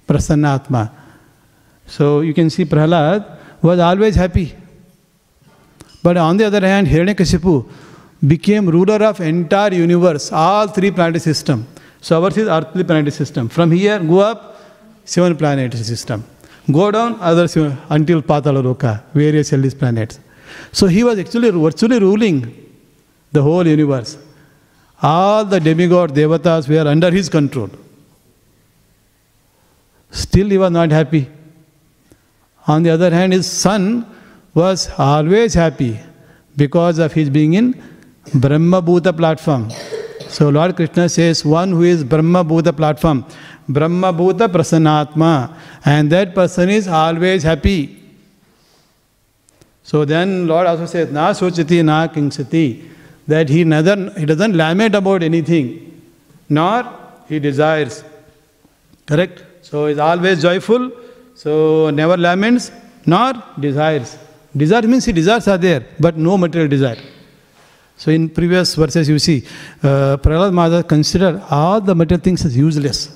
[0.07, 0.91] Prasanna Atma.
[1.87, 4.55] So you can see Prahlad was always happy.
[6.03, 7.67] But on the other hand, Hiranyakashipu
[8.25, 11.67] became ruler of entire universe, all three planetary system.
[12.01, 13.49] So ours is earthly planetary system.
[13.49, 14.54] From here, go up,
[15.05, 16.23] seven planetary system.
[16.71, 20.19] Go down, other seven, until Patala various celestial planets.
[20.71, 22.53] So he was actually virtually ruling
[23.31, 24.17] the whole universe.
[25.01, 27.69] All the demigod devatas were under his control.
[30.11, 31.27] Still, he was not happy.
[32.67, 34.05] On the other hand, his son
[34.53, 35.99] was always happy
[36.55, 37.79] because of his being in
[38.33, 39.69] Brahma Bhuta platform.
[40.29, 43.25] So Lord Krishna says, one who is Brahma Bhuta platform,
[43.67, 48.01] Brahma Bhuta Prasanatma, and that person is always happy.
[49.83, 52.83] So then Lord also says, Na sochati na kanksati,
[53.27, 56.01] that he neither he doesn't lament about anything,
[56.49, 56.85] nor
[57.27, 58.03] he desires.
[59.05, 59.43] Correct?
[59.61, 60.91] So is always joyful,
[61.35, 62.71] so never laments,
[63.05, 64.17] nor desires.
[64.55, 66.97] Desire means he desires are there, but no material desire.
[67.97, 69.43] So in previous verses you see,
[69.81, 73.14] uh, Prahlad Maharaj considered all the material things as useless.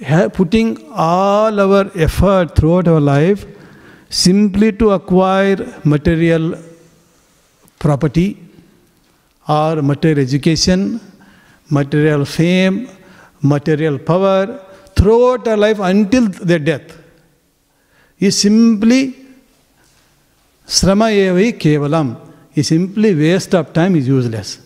[0.00, 3.46] Putting all our effort throughout our life
[4.10, 6.58] simply to acquire material
[7.78, 8.38] property
[9.48, 11.00] or material education,
[11.70, 12.88] material fame,
[13.40, 14.60] material power
[14.96, 16.98] throughout our life until their death
[18.18, 19.14] is simply
[20.66, 22.16] srama evi kevalam
[22.54, 24.63] is simply waste of time is useless.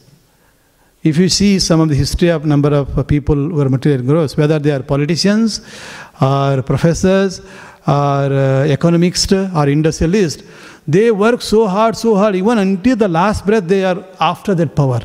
[1.02, 4.36] If you see some of the history of number of people who are material growers,
[4.36, 5.60] whether they are politicians
[6.20, 7.40] or professors
[7.86, 10.42] or uh, economists or industrialists,
[10.88, 14.74] they work so hard, so hard, even until the last breath they are after that
[14.74, 15.00] power,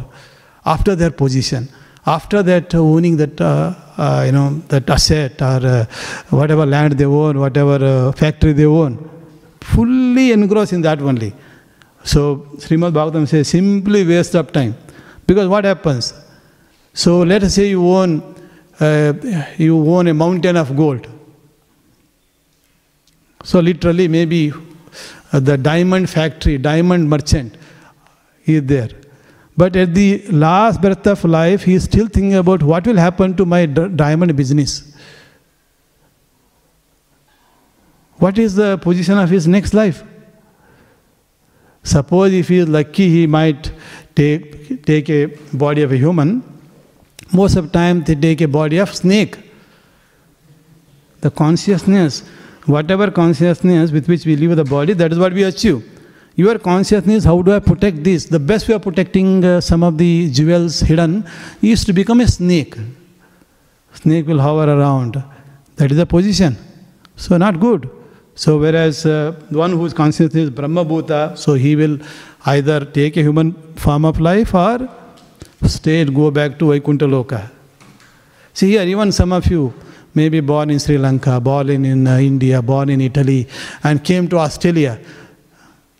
[0.66, 1.70] after their position,
[2.08, 5.86] after that owning that uh, uh, you know that asset or uh,
[6.32, 8.98] whatever land they own, whatever uh, factory they own,
[9.62, 11.34] fully engrossed in that only.
[12.04, 14.76] So Srimad Bhagavatam says simply waste of time.
[15.26, 16.14] Because what happens?
[16.94, 18.36] So let us say you own
[18.80, 19.14] uh,
[19.58, 21.08] you own a mountain of gold.
[23.44, 24.52] So literally maybe
[25.32, 27.58] uh, the diamond factory, diamond merchant
[28.46, 28.90] is there.
[29.56, 33.36] But at the last breath of life, he is still thinking about what will happen
[33.36, 34.96] to my diamond business.
[38.18, 40.04] What is the position of his next life?
[41.84, 43.72] Suppose if he is lucky, he might
[44.16, 46.44] take, take a body of a human.
[47.32, 49.38] Most of the time, they take a body of snake.
[51.22, 52.24] The consciousness,
[52.66, 55.90] whatever consciousness with which we live the body, that is what we achieve.
[56.36, 58.26] Your consciousness, how do I protect this?
[58.26, 61.26] The best way of protecting uh, some of the jewels hidden
[61.62, 62.76] is to become a snake.
[63.94, 65.24] Snake will hover around.
[65.76, 66.58] That is the position.
[67.16, 67.90] So, not good.
[68.36, 72.00] So, whereas uh, one whose consciousness is Brahma Bhuta, so he will
[72.46, 74.90] either take a human form of life or
[75.66, 77.50] stay go back to Vaikuntha Loka.
[78.54, 79.74] See here, even some of you
[80.14, 83.48] may be born in Sri Lanka, born in, uh, India, born in Italy,
[83.84, 85.00] and came to Australia.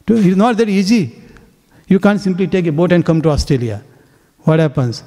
[0.08, 1.20] It's not that easy.
[1.88, 3.84] You can't simply take a boat and come to Australia.
[4.40, 5.04] What happens?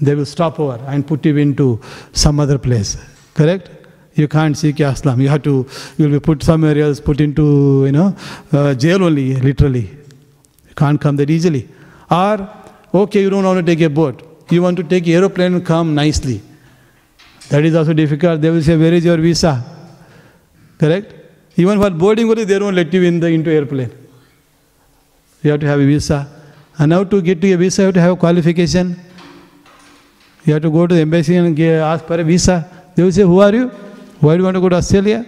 [0.00, 1.80] They will stop over and put you into
[2.12, 2.96] some other place.
[3.34, 3.70] Correct?
[4.14, 5.20] you can't seek aslam.
[5.22, 5.66] You have to,
[5.96, 8.16] you will be put somewhere else, put into, you know,
[8.52, 9.99] uh, jail only, literally.
[10.70, 11.68] You can't come that easily.
[12.10, 12.48] Or,
[12.94, 14.46] okay, you don't want to take a boat.
[14.50, 16.40] You want to take aeroplane and come nicely.
[17.50, 18.40] That is also difficult.
[18.40, 19.62] They will say, where is your visa?
[20.78, 21.14] Correct?
[21.56, 23.92] Even for boarding they don't let you in the, into airplane.
[25.42, 26.28] You have to have a visa.
[26.78, 28.96] And now to get to a visa, you have to have a qualification.
[30.44, 32.68] You have to go to the embassy and ask for a visa.
[32.94, 33.68] They will say, who are you?
[34.20, 35.26] Why do you want to go to Australia?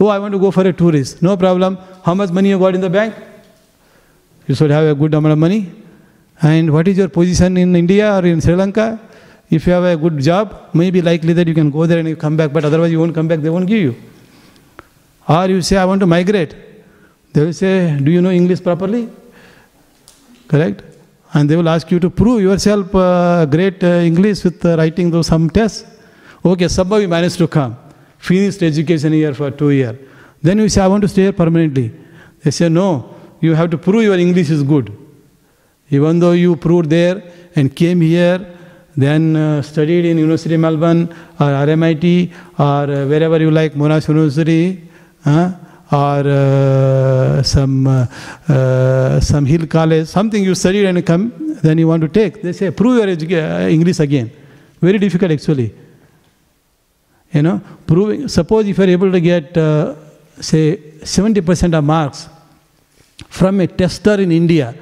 [0.00, 1.22] Oh, I want to go for a tourist.
[1.22, 1.78] No problem.
[2.04, 3.14] How much money you got in the bank?
[4.46, 5.72] You should have a good amount of money.
[6.42, 9.00] And what is your position in India or in Sri Lanka?
[9.50, 12.16] If you have a good job, maybe likely that you can go there and you
[12.16, 13.94] come back, but otherwise you won't come back, they won't give you.
[15.28, 16.54] Or you say, I want to migrate.
[17.32, 19.08] They will say, Do you know English properly?
[20.48, 20.82] Correct?
[21.32, 25.10] And they will ask you to prove yourself uh, great uh, English with uh, writing
[25.10, 25.84] those some tests.
[26.44, 27.76] Okay, somehow you managed to come
[28.24, 29.96] finished education here for two years.
[30.42, 31.92] Then you say, I want to stay here permanently.
[32.42, 33.13] They say, no,
[33.44, 34.86] you have to prove your English is good.
[35.90, 37.22] Even though you proved there
[37.54, 38.38] and came here,
[38.96, 41.02] then uh, studied in University of Melbourne
[41.40, 44.88] or RMIT or uh, wherever you like, Monash University,
[45.26, 45.52] uh,
[45.92, 48.06] or uh, some uh,
[48.48, 51.32] uh, some hill college, something you studied and come,
[51.62, 52.42] then you want to take.
[52.42, 54.30] They say, prove your educa- English again.
[54.80, 55.74] Very difficult actually.
[57.32, 58.28] You know, proving.
[58.28, 59.94] Suppose if you are able to get, uh,
[60.40, 62.28] say, 70% of marks
[63.28, 64.74] from a tester in India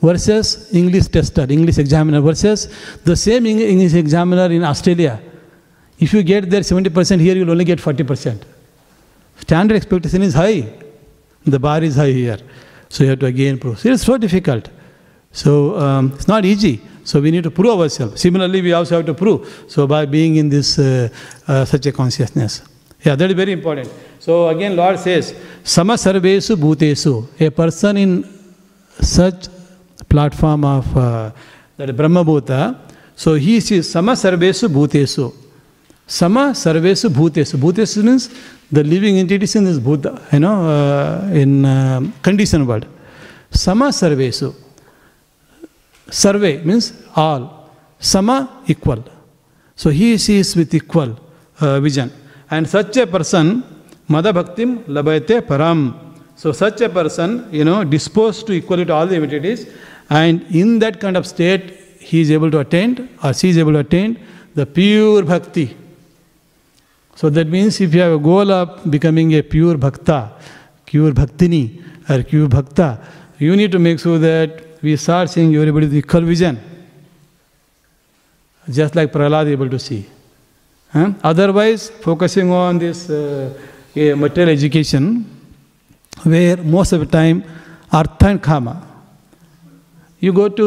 [0.00, 2.68] versus English tester, English examiner versus
[3.04, 5.20] the same English examiner in Australia.
[5.98, 8.42] If you get there 70%, here you will only get 40%.
[9.40, 10.68] Standard expectation is high.
[11.44, 12.38] The bar is high here.
[12.88, 13.84] So you have to again prove.
[13.86, 14.68] it is so difficult.
[15.32, 16.80] So um, it's not easy.
[17.04, 18.20] So we need to prove ourselves.
[18.20, 19.64] Similarly, we also have to prove.
[19.68, 21.08] So by being in this uh,
[21.48, 22.62] uh, such a consciousness.
[23.04, 23.90] Yeah, that is very important.
[24.20, 25.34] So again, Lord says,
[25.64, 27.28] Sama sarvesu bhutesu.
[27.40, 28.24] A person in
[29.00, 29.48] such
[30.08, 31.32] platform of uh,
[31.76, 32.78] that Brahma Bhuta,
[33.16, 35.34] so he sees Sama sarvesu bhutesu.
[36.06, 37.56] Sama sarvesu bhutesu.
[37.58, 38.30] Bhutesu means
[38.70, 42.86] the living entities in this Bhuta, you know, uh, in uh, conditioned world.
[43.50, 44.54] Sama sarvesu.
[46.08, 47.68] Sarve means all.
[47.98, 49.04] Sama equal.
[49.74, 51.18] So he sees with equal
[51.60, 52.12] uh, vision.
[52.52, 53.64] And such a person,
[54.08, 55.94] Mada Bhaktim Labhayate Param.
[56.36, 59.66] So such a person, you know, disposed to equality to all the entities,
[60.10, 63.72] and in that kind of state, he is able to attain or she is able
[63.72, 64.18] to attain
[64.54, 65.76] the pure bhakti.
[67.14, 70.32] So that means if you have a goal of becoming a pure bhakta,
[70.84, 72.98] pure bhaktini, or pure bhakta,
[73.38, 76.60] you need to make sure that we start seeing everybody with equal vision.
[78.70, 80.06] Just like Prahlad able to see.
[80.92, 81.12] Huh?
[81.22, 83.50] Otherwise, focusing on this uh,
[83.94, 85.24] material education,
[86.22, 87.44] where most of the time,
[87.90, 88.86] artha and kama.
[90.20, 90.66] You go to,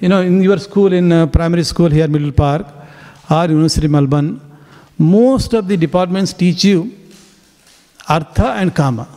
[0.00, 2.66] you know, in your school, in uh, primary school here, Middle Park,
[3.30, 4.40] or University Melbourne,
[4.98, 6.92] most of the departments teach you
[8.08, 9.08] artha and kama.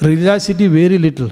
[0.00, 1.30] Religiosity, very little.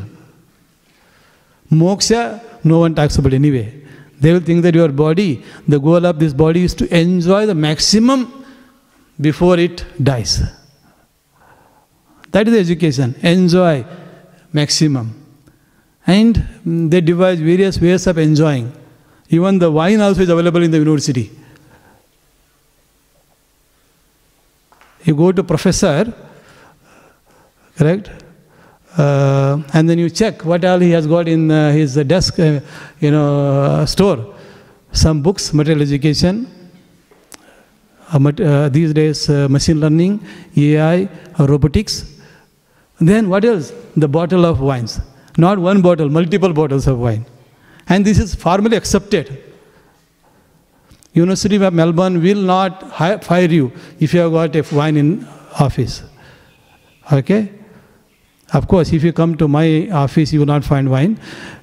[1.71, 3.82] Moksha, no one talks about anyway.
[4.23, 7.57] They will think that your body, the goal of this body is to enjoy the
[7.57, 8.45] maximum
[9.21, 10.41] before it dies.
[12.31, 13.17] That is education.
[13.21, 13.85] Enjoy
[14.53, 15.19] maximum.
[16.07, 18.73] And they devise various ways of enjoying.
[19.29, 21.31] Even the wine also is available in the university.
[25.05, 26.15] You go to professor,
[27.77, 28.22] correct?
[28.97, 32.61] Uh, and then you check what all he has got in uh, his desk, uh,
[33.01, 34.35] you know, uh, store.
[34.93, 36.47] Some books, material education.
[38.13, 40.21] Uh, uh, these days, machine learning,
[40.57, 42.21] AI, robotics.
[43.01, 43.73] Then what else?
[43.97, 45.01] The bottle of wines.
[45.39, 47.25] Not one bottle, multiple bottles of wine.
[47.89, 49.43] And this is formally accepted.
[51.15, 52.91] University of Melbourne will not
[53.25, 55.27] fire you if you have got a wine in
[55.59, 56.03] office.
[57.11, 57.51] Okay?
[58.53, 61.19] Of course, if you come to my office, you will not find wine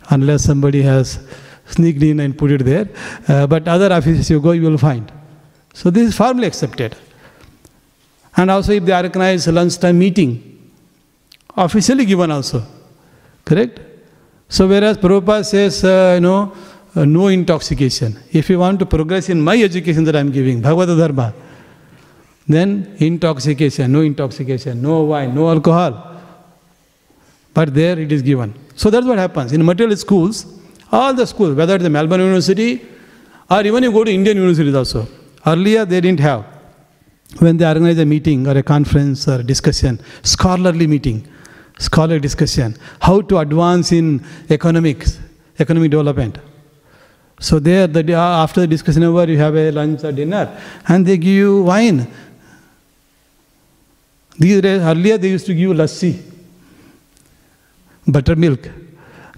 [0.09, 1.19] unless somebody has
[1.65, 2.89] sneaked in and put it there.
[3.27, 5.11] Uh, but other offices you go, you will find.
[5.73, 6.95] So this is formally accepted.
[8.35, 10.71] And also if they organize lunchtime meeting,
[11.55, 12.65] officially given also.
[13.45, 13.79] Correct?
[14.47, 16.53] So whereas Prabhupada says, uh, you know,
[16.95, 18.17] uh, no intoxication.
[18.31, 21.33] If you want to progress in my education that I am giving, Bhagavad Dharma,
[22.47, 26.09] then intoxication, no intoxication, no wine, no alcohol.
[27.53, 28.53] But there it is given.
[28.76, 29.51] So that's what happens.
[29.51, 30.45] In material schools,
[30.91, 32.85] all the schools, whether it's the Melbourne University
[33.49, 35.07] or even you go to Indian universities also,
[35.45, 36.45] earlier they didn't have.
[37.39, 41.27] When they organize a meeting or a conference or a discussion, scholarly meeting,
[41.77, 45.19] scholarly discussion, how to advance in economics,
[45.59, 46.39] economic development.
[47.39, 51.17] So there, the after the discussion over, you have a lunch or dinner, and they
[51.17, 52.11] give you wine.
[54.38, 56.19] These days, earlier they used to give you lassi,
[58.11, 58.69] buttermilk.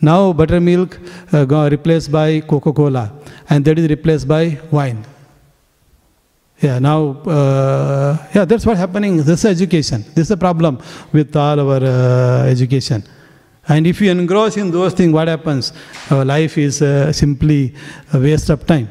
[0.01, 0.99] Now buttermilk
[1.31, 3.11] uh, replaced by Coca-Cola,
[3.49, 5.05] and that is replaced by wine.
[6.59, 9.17] Yeah, now, uh, yeah, that's what's happening.
[9.17, 10.03] This is education.
[10.13, 10.79] This is the problem
[11.11, 13.03] with all our uh, education.
[13.67, 15.73] And if you engross in those things, what happens?
[16.09, 17.73] Our life is uh, simply
[18.13, 18.89] a waste of time.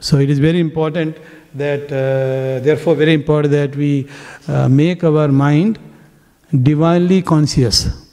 [0.00, 1.16] So it is very important
[1.54, 4.06] that, uh, therefore, very important that we
[4.46, 5.78] uh, make our mind
[6.62, 8.07] divinely conscious.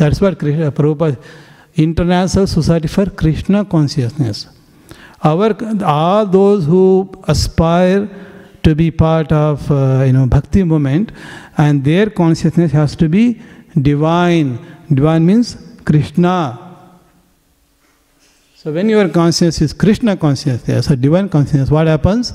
[0.00, 1.16] That's what Krishna, Prabhupada,
[1.76, 4.48] International Society for Krishna Consciousness.
[5.22, 5.48] Our,
[5.84, 8.08] all those who aspire
[8.62, 11.12] to be part of uh, you know bhakti movement
[11.56, 13.40] and their consciousness has to be
[13.80, 14.58] divine
[14.92, 16.58] Divine means Krishna.
[18.56, 22.34] So when your consciousness is Krishna consciousness, a divine consciousness, what happens?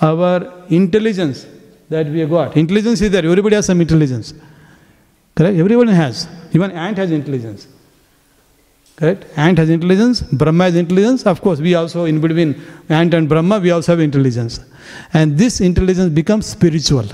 [0.00, 1.46] Our intelligence
[1.90, 2.56] that we have got.
[2.56, 3.24] Intelligence is there.
[3.24, 4.32] Everybody has some intelligence.
[5.34, 5.56] Correct?
[5.56, 6.28] Everyone has.
[6.52, 7.68] Even ant has intelligence.
[8.96, 9.24] Correct?
[9.36, 10.20] Ant has intelligence.
[10.20, 11.24] Brahma has intelligence.
[11.24, 14.60] Of course, we also, in between ant and Brahma, we also have intelligence.
[15.14, 17.06] And this intelligence becomes spiritual.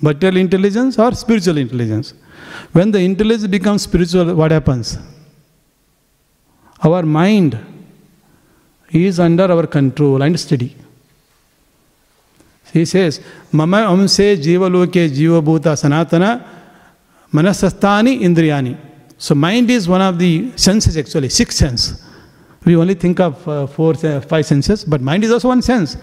[0.00, 2.12] Material intelligence or spiritual intelligence.
[2.72, 4.98] When the intelligence becomes spiritual, what happens?
[6.82, 7.58] Our mind
[8.90, 10.76] is under our control and steady.
[12.72, 13.20] He says,
[13.52, 16.42] Mama amse jivaloke jivabhuta sanatana
[17.32, 18.76] manasastani indriyani.
[19.18, 22.02] So mind is one of the senses actually, six sense.
[22.64, 25.96] We only think of uh, four, five senses, but mind is also one sense.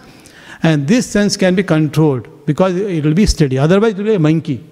[0.62, 3.58] And this sense can be controlled because it will be steady.
[3.58, 4.64] Otherwise, it will be a monkey.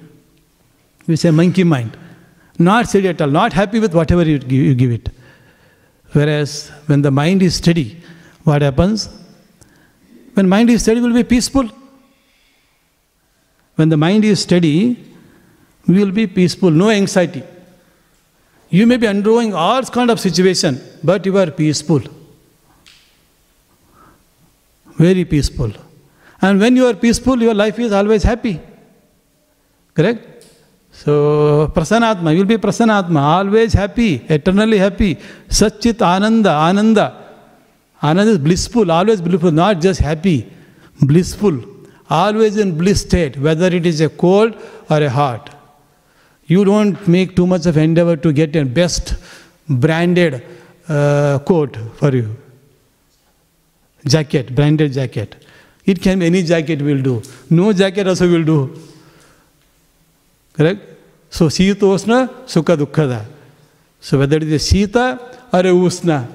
[1.07, 1.97] We say monkey mind.
[2.59, 5.09] Not steady at all, not happy with whatever you give, you give it.
[6.11, 8.01] Whereas when the mind is steady,
[8.43, 9.09] what happens?
[10.33, 11.69] When mind is steady, will be peaceful.
[13.77, 14.97] When the mind is steady,
[15.87, 17.43] we will be peaceful, no anxiety.
[18.69, 22.01] You may be undergoing all kind of situation, but you are peaceful.
[24.97, 25.71] Very peaceful.
[26.41, 28.59] And when you are peaceful, your life is always happy.
[29.93, 30.45] Correct?
[30.91, 35.15] So, Prasanatma, you will be Prasanatma, always happy, eternally happy.
[35.47, 37.05] Satchit Ananda, Ananda.
[38.01, 40.51] Ananda is blissful, always blissful, not just happy,
[40.99, 41.76] blissful.
[42.09, 44.55] Always in bliss state, whether it is a cold
[44.89, 45.53] or a hot.
[46.45, 49.15] You don't make too much of endeavor to get a best
[49.67, 50.43] branded
[50.87, 52.35] uh, coat for you.
[54.05, 55.45] Jacket, branded jacket.
[55.85, 57.21] It can be any jacket will do.
[57.49, 58.81] No jacket also will do.
[60.53, 60.81] Correct?
[61.29, 63.25] So, Sitosna, Sukha Dukkada.
[63.99, 65.19] So, whether it is Sita
[65.51, 66.25] or a Usna,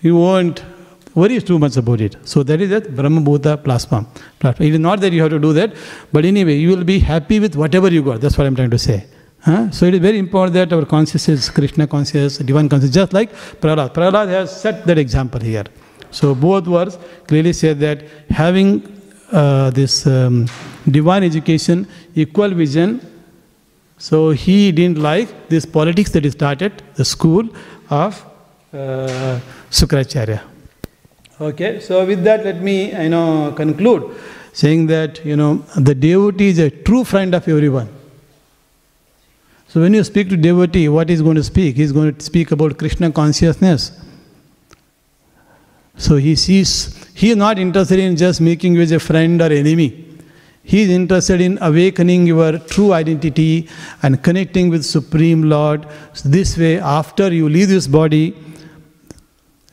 [0.00, 0.62] you won't
[1.14, 2.16] worry too much about it.
[2.24, 2.94] So, that is that
[3.64, 4.06] platform.
[4.38, 4.66] platform.
[4.68, 5.74] It is not that you have to do that,
[6.12, 8.20] but anyway, you will be happy with whatever you got.
[8.20, 9.06] That's what I'm trying to say.
[9.42, 9.70] Huh?
[9.70, 13.32] So, it is very important that our consciousness is Krishna conscious, divine conscious, just like
[13.32, 13.94] Prahlad.
[13.94, 15.64] Prahlad has set that example here.
[16.10, 18.82] So, both words clearly say that having
[19.32, 20.46] uh, this um,
[20.90, 23.00] divine education, equal vision,
[23.98, 27.48] so he didn't like this politics that he started, the school
[27.90, 28.24] of
[28.72, 29.38] uh,
[29.70, 30.49] Sukracharya.
[31.40, 34.14] Okay, so with that, let me you know conclude
[34.52, 37.88] saying that you know the devotee is a true friend of everyone.
[39.68, 41.76] So when you speak to devotee, what is going to speak?
[41.76, 43.98] He is going to speak about Krishna consciousness.
[45.96, 49.50] So he sees he is not interested in just making you as a friend or
[49.50, 50.06] enemy.
[50.62, 53.66] He is interested in awakening your true identity
[54.02, 55.86] and connecting with Supreme Lord.
[56.12, 58.36] So this way, after you leave this body,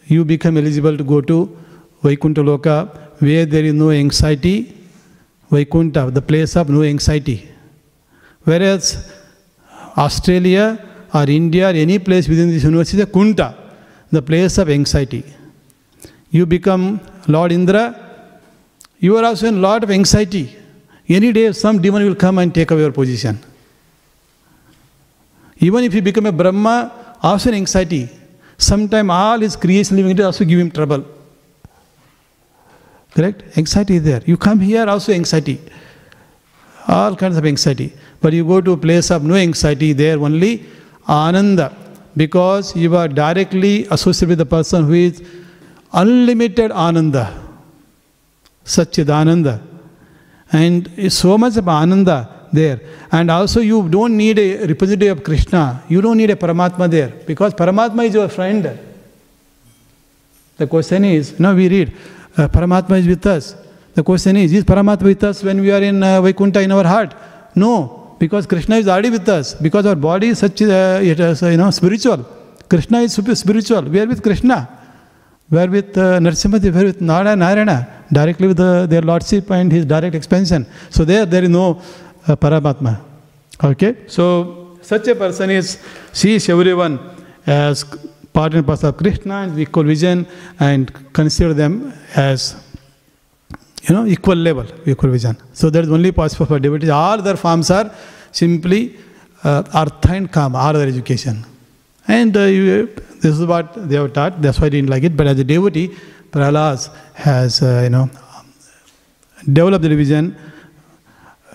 [0.07, 1.57] you become eligible to go to
[2.01, 2.89] Vaikuntha Loka,
[3.19, 4.73] where there is no anxiety.
[5.51, 7.49] Vaikuntha, the place of no anxiety.
[8.43, 9.11] Whereas
[9.97, 13.55] Australia or India or any place within this universe is a Kunta,
[14.11, 15.23] the place of anxiety.
[16.31, 17.85] You become Lord Indra,
[18.99, 20.55] you are also in lot of anxiety.
[21.07, 23.39] Any day some demon will come and take away your position.
[25.59, 28.09] Even if you become a Brahma, also in anxiety.
[28.57, 31.05] Sometime all his creation living entities also give him trouble.
[33.11, 33.43] Correct?
[33.57, 34.21] Anxiety is there.
[34.25, 35.59] You come here also anxiety.
[36.88, 37.93] All kinds of anxiety.
[38.21, 40.65] But you go to a place of no anxiety, there only
[41.07, 41.75] ananda.
[42.15, 45.21] Because you are directly associated with the person who is
[45.93, 47.43] unlimited ananda.
[48.65, 49.61] Satchidananda.
[50.51, 52.80] And so much of ananda there.
[53.11, 55.84] And also you don't need a representative of Krishna.
[55.88, 57.10] You don't need a Paramatma there.
[57.26, 58.80] Because Paramatma is your friend.
[60.57, 61.94] The question is, now we read,
[62.38, 63.56] uh, Paramatma is with us.
[63.94, 66.84] The question is, is Paramatma with us when we are in uh, Vaikuntha in our
[66.84, 67.14] heart?
[67.56, 69.53] No, because Krishna is already with us.
[69.53, 72.26] Because our body is such, uh, it is, uh, you know, spiritual.
[72.69, 73.84] Krishna is super spiritual.
[73.84, 74.78] We are with Krishna.
[75.49, 79.72] We are with uh, we are with Nara Narayana, directly with the, their lordship and
[79.72, 80.65] his direct expansion.
[80.90, 81.82] So there, there is no
[82.27, 82.99] uh, Paramatma.
[83.63, 83.95] Okay?
[84.07, 85.79] So such a person is,
[86.13, 86.99] sees everyone
[87.45, 87.83] as
[88.33, 90.27] part and parcel of Krishna and equal vision
[90.59, 92.55] and consider them as
[93.83, 95.37] you know equal level, equal vision.
[95.53, 96.89] So that is only possible for devotees.
[96.89, 97.91] All other forms are
[98.31, 98.97] simply
[99.43, 101.45] uh, artha and kama, all other education.
[102.07, 102.87] And uh, you,
[103.21, 105.17] this is what they have taught, that's why I didn't like it.
[105.17, 105.89] But as a devotee,
[106.31, 108.09] Prahlad has, uh, you know,
[109.51, 110.35] developed the vision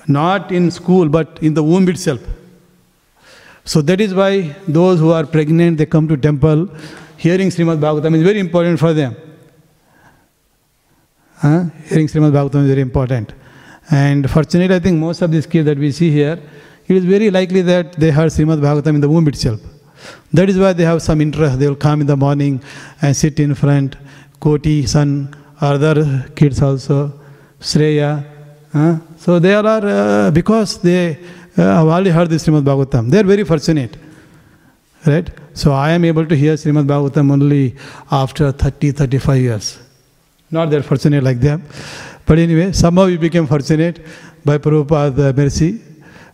[0.06, 2.20] not in school but in the womb itself.
[3.64, 6.68] So that is why those who are pregnant, they come to temple.
[7.16, 9.14] Hearing Srimad Bhagavatam is very important for them.
[11.36, 11.64] Huh?
[11.84, 13.32] Hearing Srimad Bhagavatam is very important.
[13.90, 16.42] And fortunately, I think most of these kids that we see here,
[16.88, 19.60] it is very likely that they heard Srimad Bhagavatam in the womb itself.
[20.32, 21.60] That is why they have some interest.
[21.60, 22.60] They will come in the morning
[23.00, 23.96] and sit in front.
[24.40, 27.12] Koti, son, other kids also,
[27.60, 28.31] Shreya.
[28.72, 28.96] Huh?
[29.18, 31.18] So they are, uh, because they
[31.56, 33.96] uh, have already heard the Srimad Bhagavatam, they are very fortunate.
[35.06, 35.30] Right?
[35.52, 37.76] So I am able to hear Srimad Bhagavatam only
[38.10, 39.78] after 30, 35 years.
[40.50, 41.62] Not that fortunate like them.
[42.24, 44.04] But anyway, somehow we became fortunate
[44.44, 45.80] by Prabhupada's mercy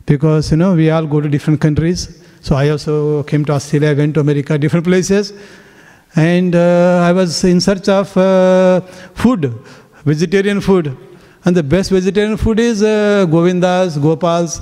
[0.06, 2.24] because, you know, we all go to different countries.
[2.40, 5.32] So I also came to Australia, went to America, different places.
[6.15, 8.81] And uh, I was in search of uh,
[9.15, 9.52] food,
[10.05, 10.97] vegetarian food.
[11.44, 14.60] And the best vegetarian food is uh, Govindas, Gopals.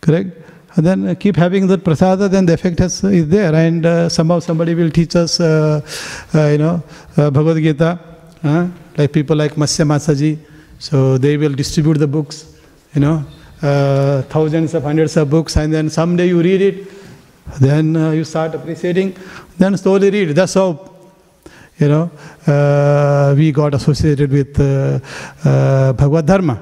[0.00, 0.28] Correct?
[0.74, 3.54] And then uh, keep having that prasada, then the effect has, is there.
[3.54, 5.80] And uh, somehow somebody will teach us, uh,
[6.34, 6.82] uh, you know,
[7.16, 7.98] Bhagavad Gita.
[8.96, 10.38] Like people like Masya Masaji.
[10.78, 12.58] So they will distribute the books,
[12.94, 13.24] you know,
[14.28, 15.56] thousands of hundreds of books.
[15.56, 16.88] And then someday you read it,
[17.60, 19.16] then you start appreciating,
[19.58, 20.30] then slowly read.
[20.30, 20.91] That's how
[21.82, 22.10] you know,
[22.46, 25.00] uh, we got associated with uh,
[25.44, 26.60] uh, Bhagavad Dharma.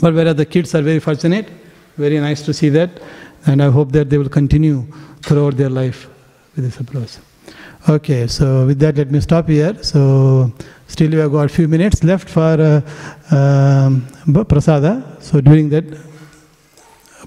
[0.00, 1.48] But whereas the kids are very fortunate,
[1.96, 2.90] very nice to see that,
[3.46, 4.86] and I hope that they will continue
[5.22, 6.08] throughout their life
[6.54, 7.16] with this approach.
[7.88, 9.74] Okay, so with that, let me stop here.
[9.82, 10.52] So
[10.88, 15.22] still we have got a few minutes left for uh, um, prasada.
[15.22, 15.84] So during that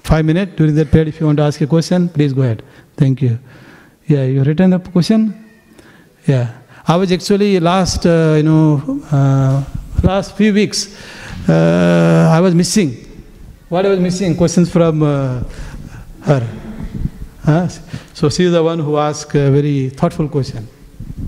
[0.04, 2.62] five minutes, during that period, if you want to ask a question, please go ahead.
[2.96, 3.38] Thank you.
[4.06, 5.34] Yeah, you written the question?
[6.26, 6.61] Yeah.
[6.86, 9.62] I was actually last, uh, you know, uh,
[10.02, 10.96] last few weeks,
[11.48, 13.06] uh, I was missing.
[13.68, 14.36] What I was missing?
[14.36, 15.44] Questions from uh,
[16.22, 16.48] her.
[17.44, 17.68] Huh?
[18.14, 20.66] So she is the one who asked a very thoughtful question.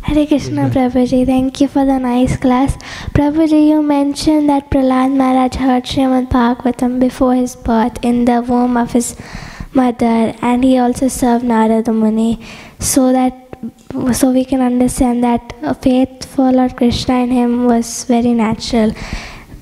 [0.02, 2.76] Hare Krishna Prabhuji, thank you for the nice class.
[3.14, 8.76] Prabhuji, you mentioned that Prahlad Maharaj heard Srimad Bhagavatam before his birth in the womb
[8.76, 9.16] of his
[9.72, 12.44] mother and he also served Narada Muni
[12.78, 13.43] so that
[14.12, 18.92] so we can understand that faith for Lord Krishna in him was very natural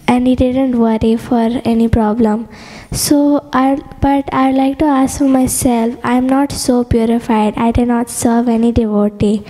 [0.09, 2.49] and he didn't worry for any problem.
[2.93, 7.89] So, I, but I'd like to ask for myself, I'm not so purified, I did
[7.89, 9.45] not serve any devotee.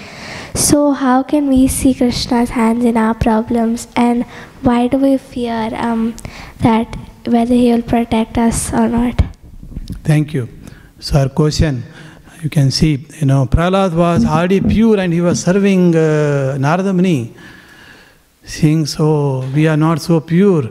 [0.54, 4.24] So, how can we see Krishna's hands in our problems and
[4.60, 6.14] why do we fear um,
[6.60, 6.96] that
[7.26, 9.20] whether he will protect us or not?
[10.04, 10.48] Thank you.
[11.00, 11.82] So, our question
[12.42, 16.92] you can see, you know, Prahlad was already pure and he was serving uh, Narada
[16.92, 17.32] Muni.
[18.44, 20.70] Seeing so, we are not so pure,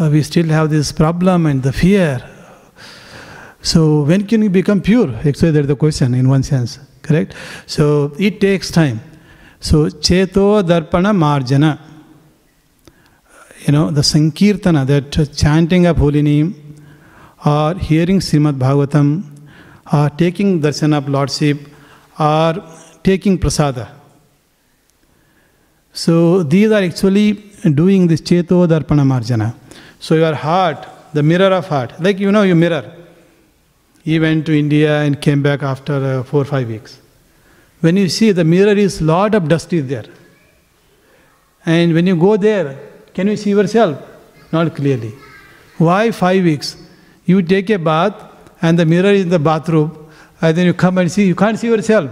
[0.00, 2.20] uh, we still have this problem and the fear.
[3.62, 5.14] So, when can you become pure?
[5.24, 7.34] Actually, that's the question in one sense, correct?
[7.66, 9.00] So, it takes time.
[9.60, 11.78] So, Cheto Darpana Marjana,
[13.64, 16.82] you know, the Sankirtana, that chanting of holy name
[17.46, 19.33] or hearing Srimad Bhagavatam
[19.92, 21.58] or taking darshan of Lordship
[22.18, 22.54] or
[23.02, 23.88] taking prasada.
[25.92, 29.54] So these are actually doing this cheto darpana marjana.
[30.00, 32.92] So your heart, the mirror of heart, like you know your mirror.
[34.02, 37.00] He went to India and came back after uh, four or five weeks.
[37.80, 40.04] When you see the mirror is lot of dust is there.
[41.64, 42.78] And when you go there,
[43.14, 44.02] can you see yourself?
[44.52, 45.14] Not clearly.
[45.78, 46.76] Why five weeks?
[47.24, 48.14] You take a bath
[48.64, 49.88] and the mirror is in the bathroom,
[50.40, 52.10] and then you come and see, you can't see yourself.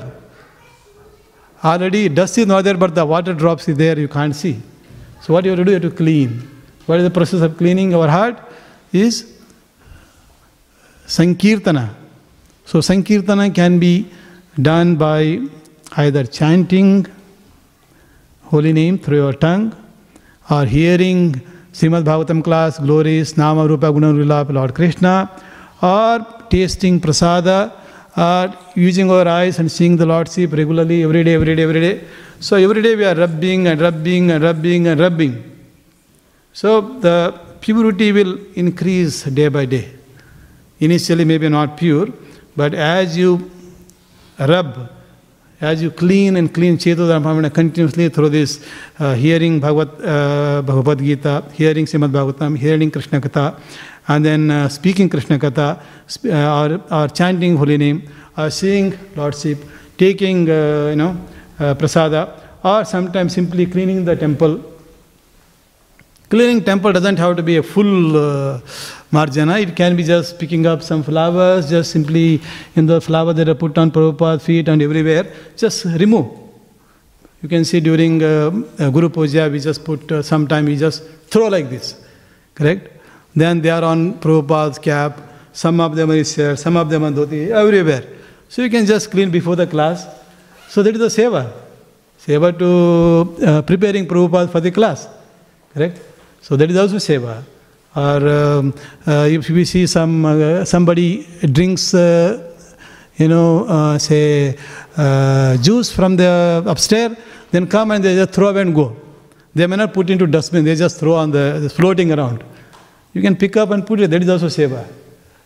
[1.64, 4.60] Already dust is not there, but the water drops is there, you can't see.
[5.22, 6.30] So what you have to do, you have to clean.
[6.84, 8.36] What is the process of cleaning our heart?
[8.92, 9.14] Is
[11.06, 11.94] Sankirtana.
[12.66, 14.10] So Sankirtana can be
[14.60, 15.40] done by
[15.96, 17.06] either chanting
[18.42, 19.74] holy name through your tongue
[20.50, 21.32] or hearing
[21.72, 25.30] Srimad Bhagavatam class, glories, Nama Rupa Guna Lord Krishna,
[25.82, 27.72] or tasting prasada,
[28.16, 32.04] or using our eyes and seeing the Lordship regularly, every day, every day, every day.
[32.40, 35.34] So every day we are rubbing and rubbing and rubbing and rubbing.
[36.52, 39.92] So the purity will increase day by day.
[40.80, 42.08] Initially, maybe not pure,
[42.56, 43.50] but as you
[44.38, 44.90] rub,
[45.62, 48.64] as you clean and clean Chetodharma continuously through this
[48.98, 53.60] uh, hearing Bhagavad, uh, Bhagavad Gita, hearing Srimad Bhagavatam, hearing Krishna Katha,
[54.08, 55.80] and then uh, speaking Krishna Katha,
[56.26, 58.02] uh, or, or chanting holy name,
[58.36, 59.58] or seeing Lordship,
[59.96, 61.16] taking, uh, you know,
[61.60, 64.60] uh, prasada, or sometimes simply cleaning the temple.
[66.28, 68.60] Cleaning temple doesn't have to be a full uh,
[69.12, 69.60] marjana.
[69.60, 72.40] It can be just picking up some flowers, just simply
[72.74, 76.26] in the flower that are put on Prabhupada's feet and everywhere, just remove.
[77.42, 81.02] You can see during uh, uh, Guru Puja, we just put uh, sometime we just
[81.28, 82.00] throw like this,
[82.54, 82.88] correct?
[83.34, 85.20] Then they are on Prabhupada's cap,
[85.52, 88.04] some of them are here, some of them are dhoti, everywhere.
[88.48, 90.06] So you can just clean before the class.
[90.68, 91.52] So that is the seva.
[92.18, 95.08] Seva to uh, preparing Prabhupada for the class,
[95.74, 96.00] correct?
[96.40, 97.42] So that is also seva.
[97.94, 98.74] Or um,
[99.06, 102.54] uh, if we see some uh, somebody drinks, uh,
[103.16, 104.56] you know, uh, say
[104.96, 107.16] uh, juice from the upstairs,
[107.50, 108.96] then come and they just throw away and go.
[109.54, 112.42] They may not put into dustbin; they just throw on the floating around.
[113.12, 114.10] You can pick up and put it.
[114.10, 114.86] That is also seva.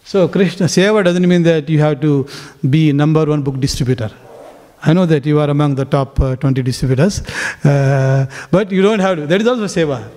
[0.04, 2.28] So Krishna seva doesn't mean that you have to
[2.70, 4.10] be number one book distributor.
[4.82, 7.22] I know that you are among the top uh, 20 distributors,
[7.64, 9.26] but you don't have to.
[9.26, 10.08] That is also seva.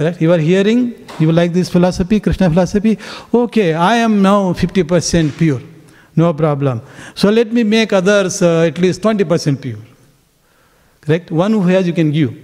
[0.00, 0.18] Correct?
[0.22, 2.98] You are hearing, you like this philosophy, Krishna philosophy.
[3.34, 5.60] Okay, I am now 50% pure.
[6.16, 6.80] No problem.
[7.14, 9.76] So let me make others uh, at least 20% pure.
[11.02, 11.30] Correct?
[11.30, 12.34] One who has, you can give.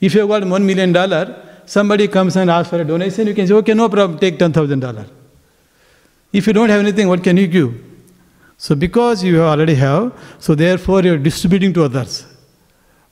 [0.00, 3.46] If you have got $1 million, somebody comes and asks for a donation, you can
[3.46, 5.08] say, okay, no problem, take $10,000.
[6.32, 7.72] If you don't have anything, what can you give?
[8.58, 12.26] So because you already have, so therefore you are distributing to others.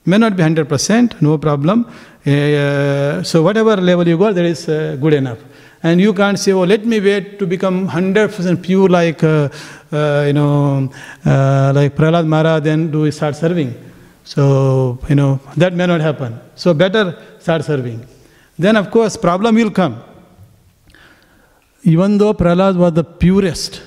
[0.05, 1.89] May not be 100%, no problem.
[2.25, 5.39] Uh, so whatever level you got, that is uh, good enough.
[5.81, 9.49] And you can't say, oh, let me wait to become 100% pure like, uh,
[10.25, 10.89] you know,
[11.25, 13.75] like Prahlad Maharaj, then do we start serving.
[14.23, 16.39] So, you know, that may not happen.
[16.55, 18.07] So better start serving.
[18.57, 20.01] Then of course problem will come.
[21.83, 23.81] Even though Prahlad was the purest,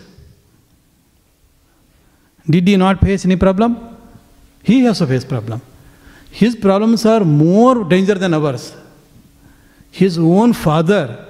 [2.49, 3.97] did he not face any problem?
[4.63, 5.63] He also faced problem.
[6.31, 8.75] His problems are more danger than ours.
[9.91, 11.25] His own father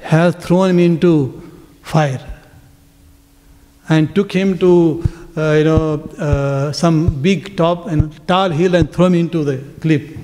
[0.00, 1.42] has thrown him into
[1.82, 2.24] fire
[3.88, 5.04] and took him to
[5.36, 9.62] uh, you know uh, some big top and tall hill and throw him into the
[9.80, 10.16] cliff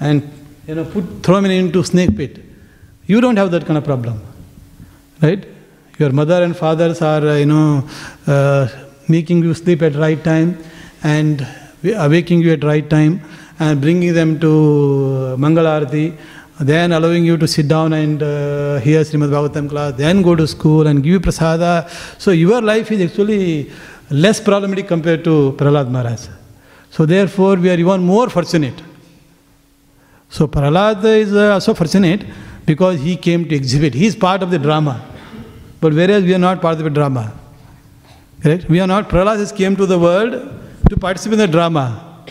[0.00, 0.30] and
[0.66, 2.44] you know put throw him into snake pit.
[3.06, 4.20] You don't have that kind of problem,
[5.22, 5.46] right?
[5.98, 7.88] Your mother and fathers are, uh, you know,
[8.26, 8.68] uh,
[9.08, 10.62] making you sleep at right time
[11.02, 11.46] and
[11.84, 13.20] awaking uh, you at right time
[13.58, 16.16] and bringing them to uh, Mangalarti,
[16.60, 20.46] then allowing you to sit down and uh, hear Srimad Bhagavatam class, then go to
[20.46, 21.88] school and give you prasada.
[22.20, 23.70] So your life is actually
[24.10, 26.28] less problematic compared to Prahlad Maharaj.
[26.90, 28.82] So therefore we are even more fortunate.
[30.30, 32.24] So Prahlad is uh, also fortunate
[32.66, 33.94] because he came to exhibit.
[33.94, 35.04] He is part of the drama.
[35.80, 37.32] But whereas we are not part of the drama.
[38.42, 38.68] Correct?
[38.68, 39.08] We are not.
[39.08, 40.54] Prahlad has came to the world
[40.88, 42.24] to participate in the drama.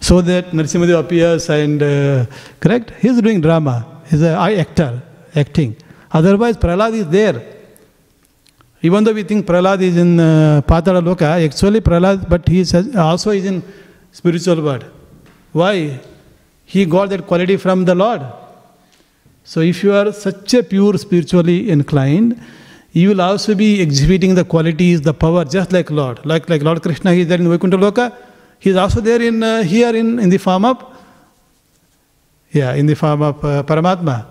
[0.00, 2.26] So that Narasimhadev appears and, uh,
[2.60, 2.92] correct?
[3.00, 4.02] He is doing drama.
[4.06, 5.02] He is an actor,
[5.34, 5.76] acting.
[6.12, 7.42] Otherwise, Prahlad is there.
[8.82, 12.74] Even though we think Prahlad is in uh, Patala Loka, actually Prahlad, but he is
[12.96, 13.62] also is in
[14.12, 14.84] spiritual world.
[15.52, 15.98] Why?
[16.64, 18.22] He got that quality from the Lord.
[19.44, 22.40] So if you are such a pure spiritually inclined,
[23.00, 26.24] you will also be exhibiting the qualities, the power, just like Lord.
[26.24, 28.06] Like, like Lord Krishna, he is there in Vaikuntha Loka.
[28.58, 30.82] He is also there in uh, here in, in the form of,
[32.52, 34.24] yeah, in the form of uh, Paramatma.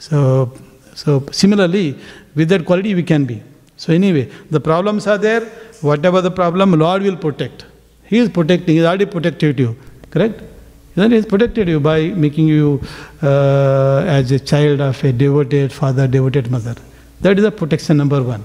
[0.00, 0.52] So,
[0.96, 1.96] so similarly,
[2.34, 3.40] with that quality we can be.
[3.76, 5.42] So anyway, the problems are there.
[5.80, 7.64] Whatever the problem, Lord will protect.
[8.06, 8.74] He is protecting.
[8.74, 9.76] He already protected you.
[10.10, 10.42] Correct?
[10.96, 12.82] Then He has protected you by making you
[13.22, 16.74] uh, as a child of a devoted father, devoted mother.
[17.20, 18.42] That is the protection number one.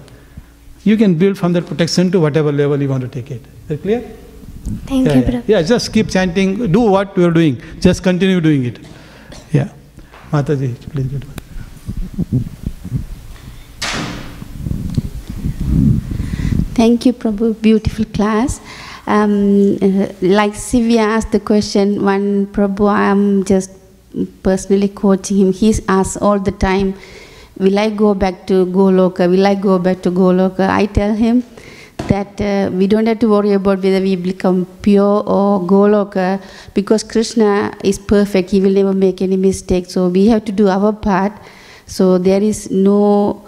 [0.83, 3.41] You can build from that protection to whatever level you want to take it.
[3.41, 4.01] Is that clear?
[4.85, 5.29] Thank yeah, you, yeah.
[5.29, 5.43] Prabhu.
[5.47, 6.71] yeah, just keep chanting.
[6.71, 7.61] Do what you are doing.
[7.79, 8.79] Just continue doing it.
[9.51, 9.69] Yeah.
[10.31, 11.07] Mataji, please.
[11.07, 11.27] go to-
[16.75, 17.61] Thank you, Prabhu.
[17.61, 18.59] Beautiful class.
[19.05, 23.71] Um, uh, like Sivya asked the question, one Prabhu, I'm just
[24.43, 25.53] personally coaching him.
[25.53, 26.93] he asks all the time,
[27.57, 29.29] Will I go back to Goloka?
[29.29, 30.69] Will I go back to Goloka?
[30.69, 31.43] I tell him
[32.07, 36.41] that uh, we don't have to worry about whether we become pure or Goloka
[36.73, 38.49] because Krishna is perfect.
[38.49, 39.85] He will never make any mistake.
[39.89, 41.33] So we have to do our part.
[41.85, 43.47] So there is no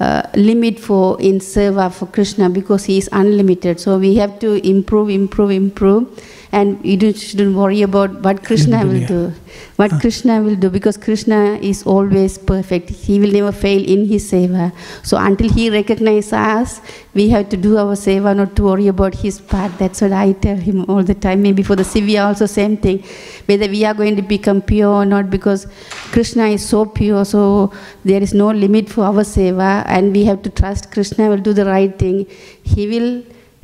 [0.00, 3.78] uh, limit for in seva for Krishna because he is unlimited.
[3.78, 6.08] So we have to improve, improve, improve,
[6.52, 9.32] and you don't, shouldn't worry about what Krishna will do.
[9.76, 9.98] What ah.
[10.00, 12.90] Krishna will do because Krishna is always perfect.
[12.90, 14.70] He will never fail in his seva.
[15.02, 16.82] So until he recognizes us,
[17.14, 19.78] we have to do our seva, not to worry about his part.
[19.78, 21.40] That's what I tell him all the time.
[21.40, 23.02] Maybe for the Sivya also same thing.
[23.46, 25.66] Whether we are going to become pure or not because
[26.12, 27.72] Krishna is so pure, so
[28.04, 31.54] there is no limit for our seva and we have to trust Krishna will do
[31.54, 32.26] the right thing.
[32.62, 33.22] He will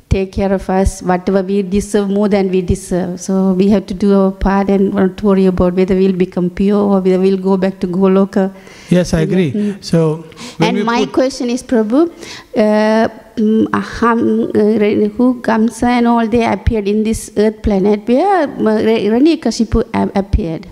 [0.09, 3.21] take care of us, whatever we deserve more than we deserve.
[3.21, 6.79] So we have to do our part and not worry about whether we'll become pure
[6.81, 8.53] or whether we'll go back to Goloka.
[8.91, 9.53] Yes, I agree.
[9.53, 9.85] Mm.
[9.85, 10.25] So,
[10.61, 12.09] And my question is, Prabhu,
[12.57, 18.45] uh, mm, Aham, uh, who Kamsa and all they appeared in this earth planet where
[18.49, 18.79] uh,
[19.95, 20.67] a- appeared.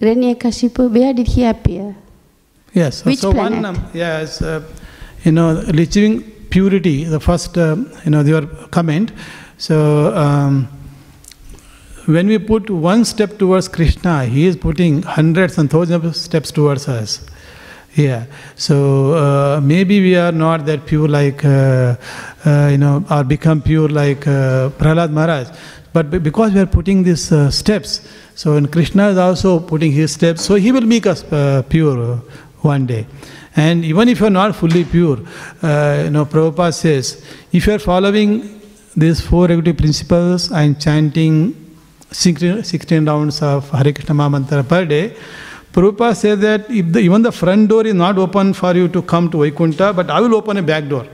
[0.00, 1.94] Hiranyakashipu, where did he appear?
[2.72, 2.98] Yes.
[3.02, 4.62] so- Which so one, um, yes, uh,
[5.24, 8.46] you know, achieving purity, the first, um, you know, your
[8.76, 9.10] comment.
[9.56, 10.68] So, um,
[12.06, 16.50] when we put one step towards Krishna, he is putting hundreds and thousands of steps
[16.50, 17.24] towards us.
[17.94, 18.26] Yeah.
[18.56, 21.96] So uh, maybe we are not that pure like, uh,
[22.44, 25.48] uh, you know, or become pure like uh, Prahlad Maharaj.
[25.92, 30.12] But because we are putting these uh, steps, so and Krishna is also putting his
[30.12, 32.16] steps, so he will make us uh, pure
[32.62, 33.06] one day.
[33.54, 35.18] And even if you are not fully pure,
[35.62, 38.60] uh, you know, Prabhupada says, if you are following
[38.96, 41.54] these four regulative principles and chanting
[42.10, 45.14] 16, 16 rounds of Hare Krishna Mantra per day,
[45.72, 49.02] Prabhupada says that if the, even the front door is not open for you to
[49.02, 51.06] come to Vaikuntha, but I will open a back door.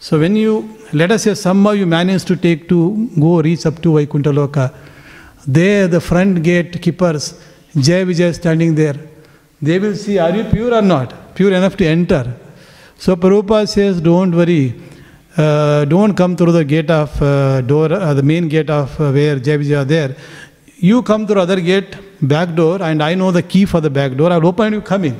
[0.00, 3.80] So when you, let us say somehow you manage to take to go reach up
[3.82, 4.74] to Vaikuntha Loka,
[5.46, 7.40] there the front gate keepers,
[7.74, 8.94] Jai Vijay standing there,
[9.64, 11.34] they will see, are you pure or not?
[11.34, 12.34] Pure enough to enter.
[12.96, 14.80] So Prabhupada says, don't worry,
[15.36, 19.10] uh, don't come through the gate of uh, door, uh, the main gate of uh,
[19.10, 20.16] where Jai Vijay are there.
[20.76, 24.16] You come through other gate, back door, and I know the key for the back
[24.16, 24.30] door.
[24.32, 25.18] I'll open and you come in.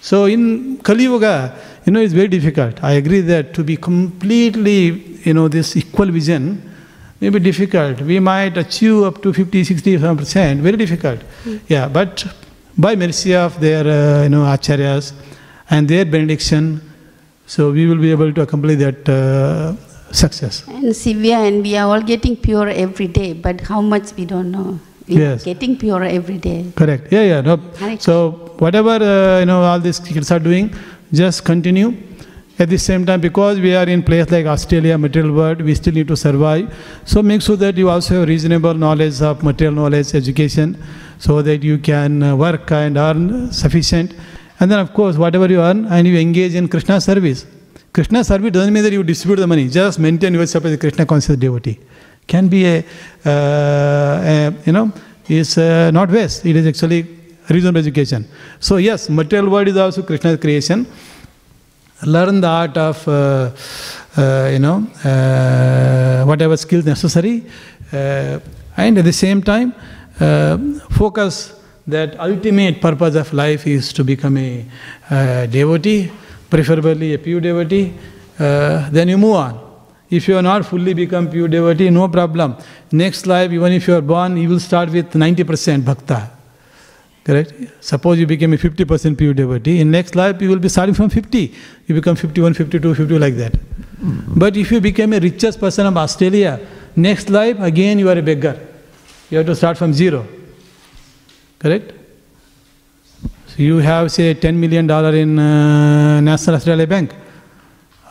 [0.00, 2.82] So in Kali Yuga, you know, it's very difficult.
[2.82, 6.70] I agree that to be completely, you know, this equal vision
[7.20, 8.00] may be difficult.
[8.00, 11.20] We might achieve up to 50, 60 percent, very difficult.
[11.68, 12.24] Yeah, but
[12.76, 15.12] by mercy of their, uh, you know, acharyas
[15.70, 16.80] and their benediction,
[17.46, 19.74] so we will be able to accomplish that uh,
[20.12, 20.64] success.
[20.68, 24.50] And Sivya and we are all getting pure every day, but how much we don't
[24.50, 24.78] know.
[25.08, 25.44] We Yes.
[25.44, 26.66] getting pure every day.
[26.76, 27.12] Correct.
[27.12, 27.40] Yeah, yeah.
[27.40, 27.58] No.
[27.98, 30.72] So whatever uh, you know, all these kids are doing,
[31.12, 31.92] just continue.
[32.58, 35.94] At the same time, because we are in place like Australia, material world, we still
[35.94, 36.72] need to survive.
[37.04, 40.76] So make sure that you also have reasonable knowledge of material knowledge, education,
[41.18, 44.14] so that you can uh, work and earn sufficient.
[44.60, 47.46] And then, of course, whatever you earn, and you engage in Krishna service.
[47.92, 49.68] Krishna service doesn't mean that you distribute the money.
[49.68, 51.80] Just maintain yourself as a Krishna conscious devotee.
[52.26, 52.84] Can be a,
[53.24, 54.92] uh, a you know,
[55.28, 56.44] is uh, not waste.
[56.46, 57.06] It is actually
[57.48, 58.26] reasonable education.
[58.60, 60.86] So yes, material world is also Krishna's creation.
[62.04, 63.50] Learn the art of, uh,
[64.16, 67.44] uh, you know, uh, whatever skills necessary,
[67.92, 68.40] uh,
[68.76, 69.72] and at the same time,
[70.20, 70.58] uh,
[70.90, 71.54] focus
[71.86, 74.64] that ultimate purpose of life is to become a
[75.10, 76.10] uh, devotee,
[76.50, 77.92] preferably a pure devotee.
[78.38, 79.60] Then you move on.
[80.10, 82.56] If you are not fully become pure devotee, no problem.
[82.90, 86.41] Next life, even if you are born, you will start with 90% bhakta.
[87.24, 87.52] Correct?
[87.80, 89.80] Suppose you became a 50% pure devotee.
[89.80, 91.54] In next life, you will be starting from 50.
[91.86, 93.54] You become 51, 52, 50 like that.
[94.36, 96.58] But if you became a richest person of Australia,
[96.96, 98.58] next life, again you are a beggar.
[99.30, 100.26] You have to start from zero.
[101.60, 101.92] Correct?
[103.46, 107.14] So you have, say, $10 million in uh, National Australia Bank.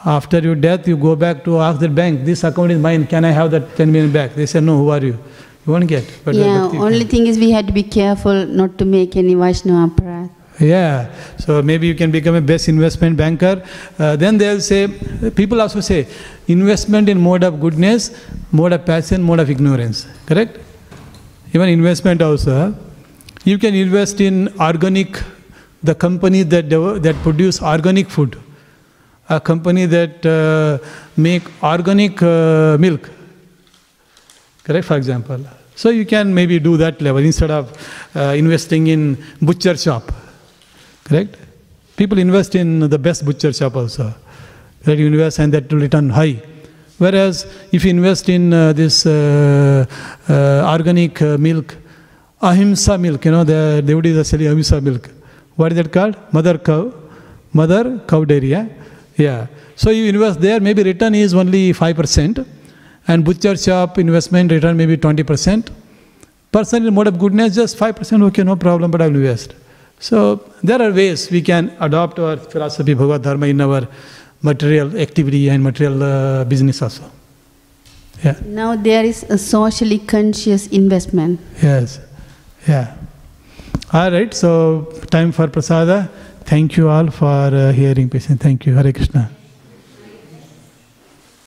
[0.06, 3.26] After your death, you go back to ask the bank, this account is mine, can
[3.26, 4.36] I have that 10 million back?
[4.36, 5.20] They say, no, who are you?
[5.66, 6.06] You won't get.
[6.26, 9.94] But yeah, only thing is we had to be careful not to make any Vaishnava
[9.94, 10.30] aparadha.
[10.60, 13.64] Yeah, so maybe you can become a best investment banker.
[13.98, 14.88] Uh, then they'll say,
[15.36, 16.08] people also say,
[16.48, 18.12] investment in mode of goodness,
[18.52, 20.08] mode of passion, mode of ignorance.
[20.28, 20.60] Correct?
[21.54, 22.76] Even investment also.
[23.44, 25.24] You can invest in organic,
[25.82, 28.38] the companies that, that produce organic food,
[29.30, 30.78] a company that uh,
[31.18, 33.10] make organic uh, milk.
[34.64, 35.40] Correct, for example.
[35.76, 37.72] So you can maybe do that level instead of
[38.16, 40.12] uh, investing in butcher shop.
[41.06, 41.38] Correct?
[41.96, 44.14] People invest in the best butcher shop also.
[44.84, 46.42] That you invest and that will return high.
[46.98, 49.86] Whereas if you invest in uh, this uh,
[50.30, 51.76] uh, organic uh, milk,
[52.42, 55.10] ahimsa milk, you know, the devotees are selling ahimsa milk.
[55.56, 56.16] What is that called?
[56.32, 56.94] Mother cow.
[57.54, 58.68] Mother cow dairy, yeah?
[59.18, 59.48] Yeah.
[59.76, 62.46] So you invest there, maybe return is only 5%.
[63.08, 65.70] And butcher shop investment return maybe 20%.
[66.52, 69.56] Person in mode of goodness, just 5%, okay, no problem, but I will invest.
[70.00, 73.88] So there are ways we can adopt our philosophy, Bhagavad Dharma in our
[74.42, 77.04] material activity and material uh, business also.
[78.24, 78.36] Yeah.
[78.46, 81.40] Now there is a socially conscious investment.
[81.62, 82.00] Yes.
[82.68, 82.96] Yeah.
[83.94, 84.34] All right.
[84.34, 86.10] So time for prasada.
[86.46, 88.42] Thank you all for uh, hearing patient.
[88.42, 88.76] Thank you.
[88.76, 89.30] Hare Krishna.